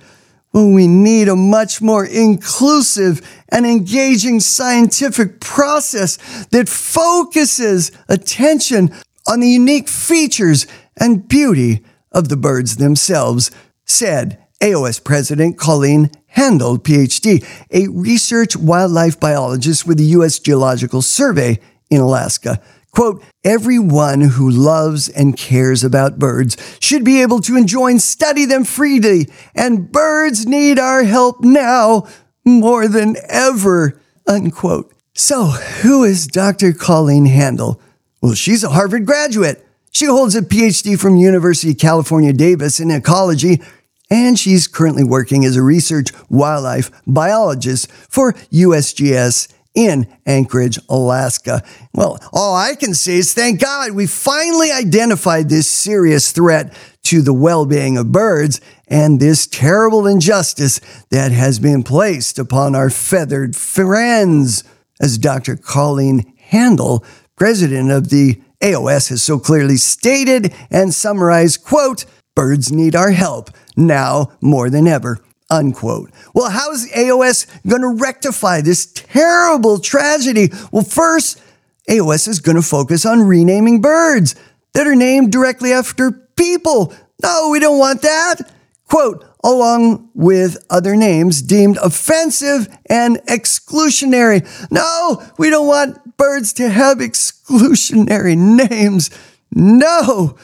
Well, 0.54 0.70
we 0.70 0.88
need 0.88 1.30
a 1.30 1.36
much 1.36 1.82
more 1.82 2.06
inclusive 2.06 3.22
and 3.50 3.66
engaging 3.66 4.40
scientific 4.40 5.40
process 5.40 6.18
that 6.48 6.68
focuses 6.68 7.92
attention 8.10 8.92
on 9.28 9.40
the 9.40 9.48
unique 9.48 9.88
features 9.88 10.68
and 10.98 11.28
beauty 11.28 11.84
of 12.12 12.28
the 12.30 12.38
birds 12.38 12.78
themselves, 12.78 13.52
said 13.86 14.44
AOS 14.62 15.04
President 15.04 15.58
Colleen 15.58 16.12
Handel, 16.28 16.78
PhD, 16.78 17.46
a 17.72 17.88
research 17.90 18.56
wildlife 18.56 19.20
biologist 19.20 19.88
with 19.88 19.98
the 19.98 20.06
U.S. 20.06 20.40
Geological 20.40 21.02
Survey 21.02 21.60
in 21.90 22.02
Alaska. 22.02 22.62
Quote, 22.92 23.24
everyone 23.46 24.22
who 24.22 24.50
loves 24.50 25.08
and 25.08 25.38
cares 25.38 25.84
about 25.84 26.20
birds 26.20 26.58
should 26.82 27.06
be 27.06 27.22
able 27.22 27.40
to 27.40 27.56
enjoy 27.56 27.92
and 27.92 28.02
study 28.02 28.46
them 28.46 28.66
freely, 28.66 29.30
and 29.56 29.92
birds 29.92 30.46
need 30.46 30.78
our 30.78 31.04
help 31.04 31.42
now 31.42 32.06
more 32.46 32.88
than 32.88 33.16
ever, 33.30 34.00
unquote. 34.28 34.94
So, 35.14 35.46
who 35.46 36.04
is 36.04 36.28
Dr. 36.28 36.74
Colleen 36.74 37.26
Handel? 37.26 37.82
Well, 38.22 38.34
she's 38.34 38.64
a 38.64 38.70
Harvard 38.70 39.06
graduate. 39.06 39.66
She 39.92 40.06
holds 40.06 40.36
a 40.36 40.42
PhD 40.42 41.00
from 41.00 41.16
University 41.16 41.72
of 41.72 41.78
California, 41.78 42.34
Davis 42.34 42.80
in 42.80 42.92
ecology, 42.92 43.62
and 44.10 44.38
she's 44.38 44.68
currently 44.68 45.04
working 45.04 45.46
as 45.46 45.56
a 45.56 45.64
research 45.64 46.10
wildlife 46.30 46.92
biologist 47.08 47.90
for 47.92 48.34
USGS 48.34 49.48
in 49.74 50.08
Anchorage, 50.26 50.80
Alaska. 50.90 51.64
Well, 51.94 52.20
all 52.34 52.56
I 52.56 52.76
can 52.76 52.94
say 52.94 53.18
is 53.18 53.34
thank 53.34 53.62
God 53.62 53.92
we 53.92 54.08
finally 54.08 54.72
identified 54.72 55.50
this 55.50 55.68
serious 55.68 56.32
threat 56.32 56.76
to 57.04 57.22
the 57.22 57.34
well 57.34 57.66
being 57.66 57.98
of 57.98 58.12
birds 58.12 58.62
and 58.88 59.20
this 59.20 59.48
terrible 59.48 60.06
injustice 60.06 60.80
that 61.10 61.32
has 61.32 61.60
been 61.60 61.84
placed 61.84 62.38
upon 62.38 62.76
our 62.76 62.90
feathered 62.90 63.56
friends. 63.56 64.64
As 65.00 65.18
Dr. 65.18 65.56
Colleen 65.56 66.32
Handel, 66.38 67.04
president 67.36 67.90
of 67.90 68.10
the 68.10 68.40
AOS, 68.62 69.10
has 69.10 69.24
so 69.24 69.40
clearly 69.40 69.78
stated 69.78 70.54
and 70.70 70.94
summarized, 70.94 71.64
quote, 71.64 72.06
Birds 72.36 72.72
need 72.72 72.96
our 72.96 73.12
help 73.12 73.50
now 73.76 74.32
more 74.42 74.70
than 74.70 74.88
ever. 74.88 75.20
Unquote. 75.52 76.12
Well, 76.34 76.50
how 76.50 76.72
is 76.72 76.90
AOS 76.94 77.46
going 77.68 77.82
to 77.82 78.02
rectify 78.02 78.62
this 78.62 78.86
terrible 78.86 79.80
tragedy? 79.80 80.50
Well, 80.72 80.86
first, 80.86 81.42
AOS 81.90 82.30
is 82.30 82.40
going 82.40 82.56
to 82.56 82.62
focus 82.62 83.06
on 83.06 83.22
renaming 83.22 83.82
birds 83.82 84.34
that 84.74 84.88
are 84.88 84.96
named 84.96 85.34
directly 85.34 85.74
after 85.74 86.12
people. 86.12 86.94
No, 87.22 87.50
we 87.52 87.60
don't 87.60 87.78
want 87.78 88.02
that. 88.02 88.50
Quote, 88.88 89.26
along 89.44 90.10
with 90.14 90.58
other 90.70 90.96
names 90.96 91.42
deemed 91.42 91.78
offensive 91.78 92.68
and 92.90 93.18
exclusionary. 93.28 94.48
No, 94.72 95.22
we 95.38 95.50
don't 95.50 95.68
want 95.68 96.18
birds 96.18 96.54
to 96.54 96.70
have 96.70 97.00
exclusionary 97.00 98.38
names. 98.70 99.10
No. 99.52 100.38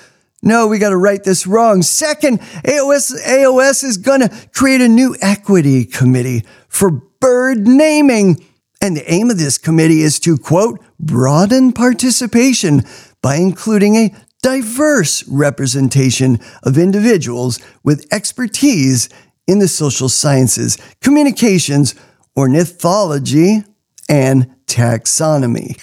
No, 0.43 0.67
we 0.67 0.77
got 0.77 0.89
to 0.89 0.97
write 0.97 1.23
this 1.23 1.47
wrong. 1.47 1.81
Second, 1.81 2.39
AOS, 2.39 3.15
AOS 3.25 3.83
is 3.83 3.97
going 3.97 4.21
to 4.21 4.47
create 4.53 4.81
a 4.81 4.87
new 4.87 5.15
equity 5.21 5.83
committee 5.83 6.45
for 6.67 6.91
bird 6.91 7.67
naming. 7.67 8.45
And 8.79 8.95
the 8.95 9.11
aim 9.11 9.31
of 9.31 9.39
this 9.39 9.57
committee 9.57 10.01
is 10.01 10.19
to, 10.21 10.37
quote, 10.37 10.79
broaden 10.99 11.73
participation 11.73 12.83
by 13.21 13.37
including 13.37 13.95
a 13.95 14.15
diverse 14.43 15.27
representation 15.27 16.39
of 16.61 16.77
individuals 16.77 17.59
with 17.83 18.05
expertise 18.11 19.09
in 19.47 19.59
the 19.59 19.67
social 19.67 20.09
sciences, 20.09 20.77
communications, 21.01 21.95
ornithology, 22.37 23.63
and 24.07 24.55
taxonomy. 24.67 25.81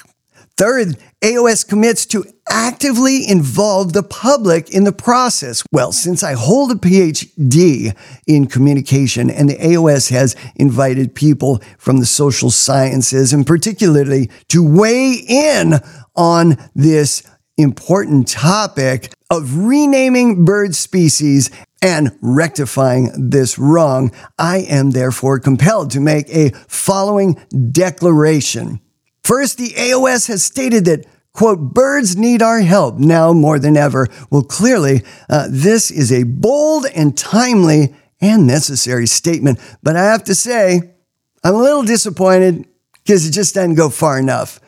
Third, 0.56 0.96
AOS 1.20 1.66
commits 1.66 2.06
to 2.06 2.24
actively 2.48 3.28
involve 3.28 3.92
the 3.92 4.02
public 4.02 4.70
in 4.70 4.84
the 4.84 4.92
process. 4.92 5.62
Well, 5.72 5.92
since 5.92 6.22
I 6.22 6.34
hold 6.34 6.70
a 6.72 6.74
PhD 6.74 7.96
in 8.26 8.46
communication 8.46 9.30
and 9.30 9.48
the 9.48 9.56
AOS 9.56 10.10
has 10.10 10.36
invited 10.56 11.14
people 11.14 11.62
from 11.78 11.98
the 11.98 12.06
social 12.06 12.50
sciences 12.50 13.32
and 13.32 13.46
particularly 13.46 14.30
to 14.48 14.66
weigh 14.66 15.12
in 15.26 15.74
on 16.14 16.56
this 16.74 17.22
important 17.56 18.28
topic 18.28 19.12
of 19.30 19.56
renaming 19.56 20.44
bird 20.44 20.74
species 20.74 21.50
and 21.80 22.16
rectifying 22.20 23.10
this 23.30 23.58
wrong, 23.58 24.10
I 24.38 24.58
am 24.60 24.92
therefore 24.92 25.38
compelled 25.38 25.90
to 25.92 26.00
make 26.00 26.28
a 26.30 26.50
following 26.66 27.40
declaration. 27.70 28.80
First, 29.22 29.58
the 29.58 29.70
AOS 29.70 30.28
has 30.28 30.42
stated 30.42 30.84
that, 30.86 31.06
quote, 31.34 31.74
birds 31.74 32.16
need 32.16 32.40
our 32.40 32.60
help 32.60 32.96
now 32.96 33.32
more 33.32 33.58
than 33.58 33.76
ever. 33.76 34.08
Well, 34.30 34.42
clearly, 34.42 35.02
uh, 35.28 35.48
this 35.50 35.90
is 35.90 36.10
a 36.10 36.22
bold 36.22 36.86
and 36.94 37.16
timely 37.16 37.94
and 38.20 38.46
necessary 38.46 39.06
statement, 39.06 39.60
but 39.82 39.96
I 39.96 40.04
have 40.04 40.24
to 40.24 40.34
say, 40.34 40.94
I'm 41.42 41.54
a 41.54 41.58
little 41.58 41.82
disappointed 41.82 42.66
because 43.02 43.28
it 43.28 43.32
just 43.32 43.54
doesn't 43.54 43.74
go 43.74 43.90
far 43.90 44.18
enough. 44.18 44.60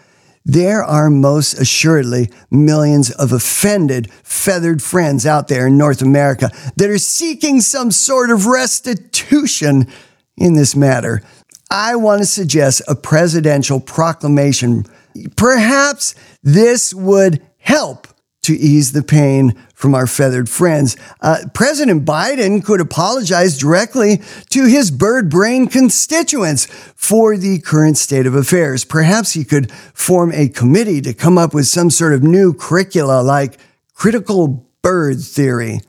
There 0.45 0.85
are 0.85 1.11
most 1.11 1.55
assuredly 1.55 2.31
millions 2.51 3.11
of 3.11 3.33
offended 3.33 4.13
feathered 4.23 4.83
friends 4.83 5.27
out 5.27 5.49
there 5.49 5.67
in 5.67 5.79
North 5.79 6.03
America 6.03 6.51
that 6.77 6.91
are 6.91 6.99
seeking 6.99 7.61
some 7.61 7.91
sort 7.91 8.31
of 8.31 8.47
restitution 8.47 9.89
in 10.37 10.55
this 10.55 10.77
matter. 10.77 11.23
I 11.71 11.97
want 11.97 12.21
to 12.21 12.27
suggest 12.27 12.83
a 12.87 12.95
presidential 12.95 13.81
proclamation. 13.81 14.85
Perhaps 15.37 16.15
this 16.43 16.93
would 16.95 17.43
help 17.59 18.09
to 18.47 18.57
ease 18.57 18.93
the 18.93 19.03
pain 19.03 19.53
from 19.75 19.93
our 19.93 20.07
feathered 20.07 20.49
friends. 20.49 20.97
Uh, 21.21 21.39
President 21.53 22.05
Biden 22.05 22.65
could 22.65 22.81
apologize 22.81 23.59
directly 23.59 24.23
to 24.51 24.67
his 24.67 24.93
bird 24.93 25.29
brain 25.29 25.67
constituents 25.67 26.67
for 26.95 27.37
the 27.37 27.59
current 27.59 27.99
state 27.99 28.25
of 28.25 28.37
affairs. 28.37 28.85
Perhaps 28.85 29.33
he 29.33 29.43
could 29.43 29.73
form 29.73 30.31
a 30.33 30.49
committee 30.49 31.01
to 31.01 31.13
come 31.13 31.37
up 31.37 31.53
with 31.53 31.67
some 31.67 31.91
sort 31.91 32.15
of 32.15 32.23
new 32.23 32.55
curricula 32.55 33.21
like 33.21 33.59
critical 33.95 34.65
bird 34.81 35.21
theory. 35.21 35.81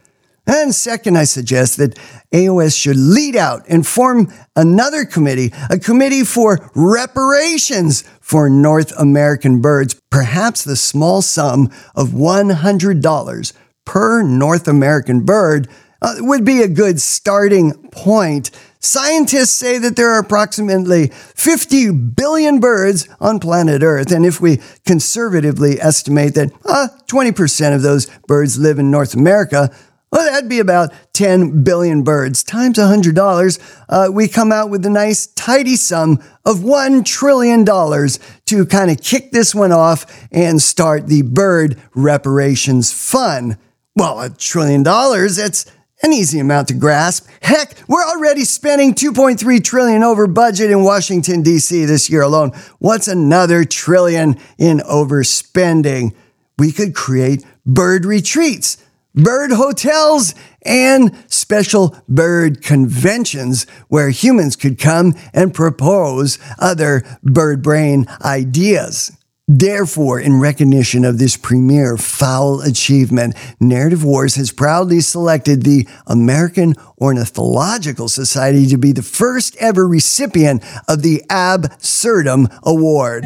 And 0.47 0.73
second, 0.73 1.17
I 1.17 1.25
suggest 1.25 1.77
that 1.77 1.99
AOS 2.31 2.75
should 2.79 2.95
lead 2.95 3.35
out 3.35 3.65
and 3.67 3.85
form 3.85 4.33
another 4.55 5.03
committee, 5.03 5.53
a 5.69 5.77
committee 5.77 6.23
for 6.23 6.71
reparations 6.73 8.05
for 8.27 8.49
North 8.49 8.91
American 8.99 9.61
birds, 9.61 9.93
perhaps 10.09 10.65
the 10.65 10.75
small 10.75 11.21
sum 11.21 11.71
of 11.95 12.09
$100 12.09 13.53
per 13.85 14.21
North 14.21 14.67
American 14.67 15.23
bird 15.23 15.69
uh, 16.01 16.15
would 16.19 16.43
be 16.43 16.61
a 16.61 16.67
good 16.67 16.99
starting 16.99 17.71
point. 17.89 18.51
Scientists 18.81 19.53
say 19.53 19.77
that 19.77 19.95
there 19.95 20.09
are 20.09 20.19
approximately 20.19 21.07
50 21.07 21.91
billion 21.91 22.59
birds 22.59 23.07
on 23.21 23.39
planet 23.39 23.81
Earth, 23.81 24.11
and 24.11 24.25
if 24.25 24.41
we 24.41 24.59
conservatively 24.85 25.79
estimate 25.79 26.35
that 26.35 26.51
uh, 26.65 26.89
20% 27.07 27.75
of 27.75 27.81
those 27.81 28.07
birds 28.27 28.59
live 28.59 28.77
in 28.77 28.91
North 28.91 29.13
America, 29.13 29.73
well, 30.11 30.25
that'd 30.25 30.49
be 30.49 30.59
about 30.59 30.93
10 31.13 31.63
billion 31.63 32.03
birds 32.03 32.43
times 32.43 32.77
$100. 32.77 33.83
Uh, 33.89 34.09
we 34.11 34.27
come 34.27 34.53
out 34.53 34.69
with 34.69 34.85
a 34.85 34.89
nice 34.89 35.27
tidy 35.27 35.75
sum 35.75 36.23
of 36.45 36.57
$1 36.57 37.03
trillion 37.03 37.65
to 37.65 38.65
kind 38.65 38.89
of 38.89 39.01
kick 39.01 39.31
this 39.31 39.53
one 39.53 39.73
off 39.73 40.27
and 40.31 40.61
start 40.61 41.07
the 41.07 41.23
bird 41.23 41.81
reparations 41.93 42.93
fund. 42.93 43.57
Well, 43.95 44.21
a 44.21 44.29
trillion 44.29 44.83
dollars, 44.83 45.35
that's 45.35 45.65
an 46.03 46.13
easy 46.13 46.39
amount 46.39 46.69
to 46.69 46.73
grasp. 46.73 47.27
Heck, 47.41 47.73
we're 47.87 48.05
already 48.05 48.45
spending 48.45 48.93
2.3 48.93 49.63
trillion 49.63 50.03
over 50.03 50.27
budget 50.27 50.71
in 50.71 50.83
Washington 50.83 51.41
D.C. 51.41 51.85
this 51.85 52.09
year 52.09 52.21
alone. 52.21 52.51
What's 52.79 53.07
another 53.07 53.65
trillion 53.65 54.37
in 54.57 54.77
overspending? 54.79 56.15
We 56.57 56.71
could 56.71 56.95
create 56.95 57.43
bird 57.65 58.05
retreats 58.05 58.77
bird 59.17 59.51
hotels, 59.51 60.33
and 60.63 61.15
special 61.27 61.95
bird 62.07 62.61
conventions 62.61 63.65
where 63.87 64.09
humans 64.09 64.55
could 64.55 64.77
come 64.77 65.15
and 65.33 65.53
propose 65.53 66.37
other 66.59 67.03
bird 67.23 67.61
brain 67.61 68.05
ideas. 68.23 69.11
Therefore, 69.49 70.19
in 70.19 70.41
recognition 70.41 71.05
of 71.05 71.19
this 71.19 71.37
premier 71.37 71.95
foul 71.95 72.59
achievement, 72.59 73.33
Narrative 73.61 74.03
Wars 74.03 74.35
has 74.35 74.51
proudly 74.51 74.99
selected 74.99 75.63
the 75.63 75.87
American 76.05 76.75
Ornithological 76.99 78.09
Society 78.09 78.67
to 78.67 78.77
be 78.77 78.91
the 78.91 79.01
first 79.01 79.55
ever 79.55 79.87
recipient 79.87 80.65
of 80.89 81.01
the 81.01 81.23
Absurdum 81.29 82.49
Award. 82.63 83.23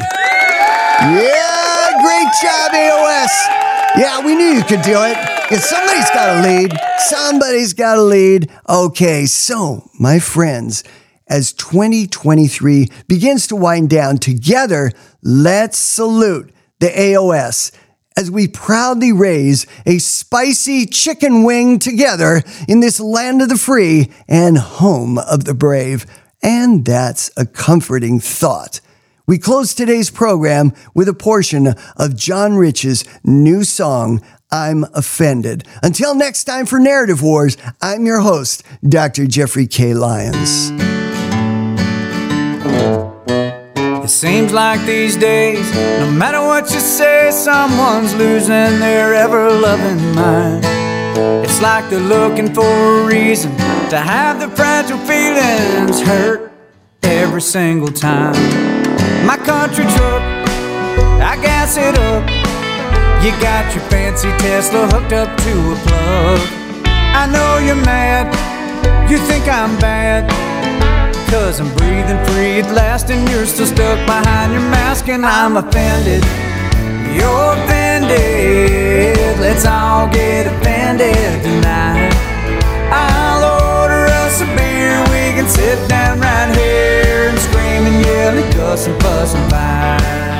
Yeah, 1.00 1.90
great 2.02 2.28
job, 2.40 2.70
AOS! 2.70 3.32
Yeah, 3.96 4.24
we 4.24 4.36
knew 4.36 4.46
you 4.46 4.62
could 4.62 4.82
do 4.82 5.02
it. 5.02 5.41
If 5.54 5.60
somebody's 5.60 6.08
got 6.08 6.38
a 6.38 6.42
lead, 6.48 6.72
somebody's 6.96 7.74
got 7.74 7.98
a 7.98 8.02
lead. 8.02 8.50
Okay, 8.66 9.26
so, 9.26 9.90
my 10.00 10.18
friends, 10.18 10.82
as 11.28 11.52
2023 11.52 12.88
begins 13.06 13.48
to 13.48 13.56
wind 13.56 13.90
down 13.90 14.16
together, 14.16 14.92
let's 15.22 15.78
salute 15.78 16.54
the 16.80 16.86
AOS 16.86 17.70
as 18.16 18.30
we 18.30 18.48
proudly 18.48 19.12
raise 19.12 19.66
a 19.84 19.98
spicy 19.98 20.86
chicken 20.86 21.44
wing 21.44 21.78
together 21.78 22.42
in 22.66 22.80
this 22.80 22.98
land 22.98 23.42
of 23.42 23.50
the 23.50 23.58
free 23.58 24.10
and 24.26 24.56
home 24.56 25.18
of 25.18 25.44
the 25.44 25.52
brave. 25.52 26.06
And 26.42 26.82
that's 26.82 27.30
a 27.36 27.44
comforting 27.44 28.20
thought. 28.20 28.80
We 29.26 29.38
close 29.38 29.72
today's 29.72 30.10
program 30.10 30.72
with 30.94 31.08
a 31.08 31.14
portion 31.14 31.74
of 31.96 32.16
John 32.16 32.56
Rich's 32.56 33.04
new 33.22 33.64
song, 33.64 34.20
I'm 34.52 34.84
Offended. 34.92 35.66
Until 35.82 36.14
next 36.14 36.44
time 36.44 36.66
for 36.66 36.78
Narrative 36.78 37.22
Wars, 37.22 37.56
I'm 37.80 38.04
your 38.04 38.20
host, 38.20 38.62
Dr. 38.86 39.26
Jeffrey 39.26 39.66
K. 39.66 39.94
Lyons. 39.94 40.70
It 44.04 44.10
seems 44.10 44.52
like 44.52 44.84
these 44.84 45.16
days, 45.16 45.74
no 45.74 46.10
matter 46.10 46.40
what 46.40 46.70
you 46.70 46.80
say, 46.80 47.30
someone's 47.30 48.14
losing 48.14 48.78
their 48.78 49.14
ever 49.14 49.50
loving 49.50 50.14
mind. 50.14 50.62
It's 51.44 51.62
like 51.62 51.88
they're 51.88 51.98
looking 51.98 52.52
for 52.52 52.66
a 52.66 53.06
reason 53.06 53.56
to 53.88 53.96
have 53.98 54.38
their 54.38 54.50
fragile 54.50 54.98
feelings 54.98 56.02
hurt 56.02 56.52
every 57.02 57.40
single 57.40 57.92
time. 57.92 58.34
My 59.26 59.38
country 59.38 59.84
truck, 59.84 60.22
I 61.22 61.38
gas 61.40 61.78
it 61.78 61.98
up. 61.98 62.41
You 63.22 63.30
got 63.38 63.72
your 63.72 63.84
fancy 63.84 64.30
Tesla 64.38 64.88
hooked 64.88 65.12
up 65.12 65.30
to 65.38 65.52
a 65.70 65.76
plug. 65.86 66.40
I 67.14 67.30
know 67.30 67.64
you're 67.64 67.84
mad, 67.86 68.26
you 69.08 69.16
think 69.16 69.46
I'm 69.46 69.78
bad. 69.78 70.26
Cause 71.30 71.60
I'm 71.60 71.72
breathing 71.76 72.18
free 72.26 72.58
at 72.58 72.74
last, 72.74 73.10
and 73.10 73.22
you're 73.30 73.46
still 73.46 73.66
stuck 73.66 74.04
behind 74.06 74.52
your 74.52 74.66
mask, 74.74 75.08
and 75.08 75.24
I'm 75.24 75.56
offended. 75.56 76.24
You're 77.14 77.54
offended, 77.62 79.38
let's 79.38 79.66
all 79.66 80.08
get 80.08 80.48
offended 80.48 81.44
tonight. 81.46 82.10
I'll 82.90 83.44
order 83.86 84.02
us 84.24 84.42
a 84.42 84.46
beer, 84.58 84.98
we 85.14 85.30
can 85.38 85.48
sit 85.48 85.78
down 85.88 86.18
right 86.18 86.50
here 86.58 87.28
and 87.30 87.38
scream 87.38 87.86
and 87.86 88.04
yell 88.04 88.36
and 88.36 88.54
Gus 88.56 88.88
and 88.88 89.00
fuss 89.00 89.32
and 89.36 89.48
fight. 89.48 90.31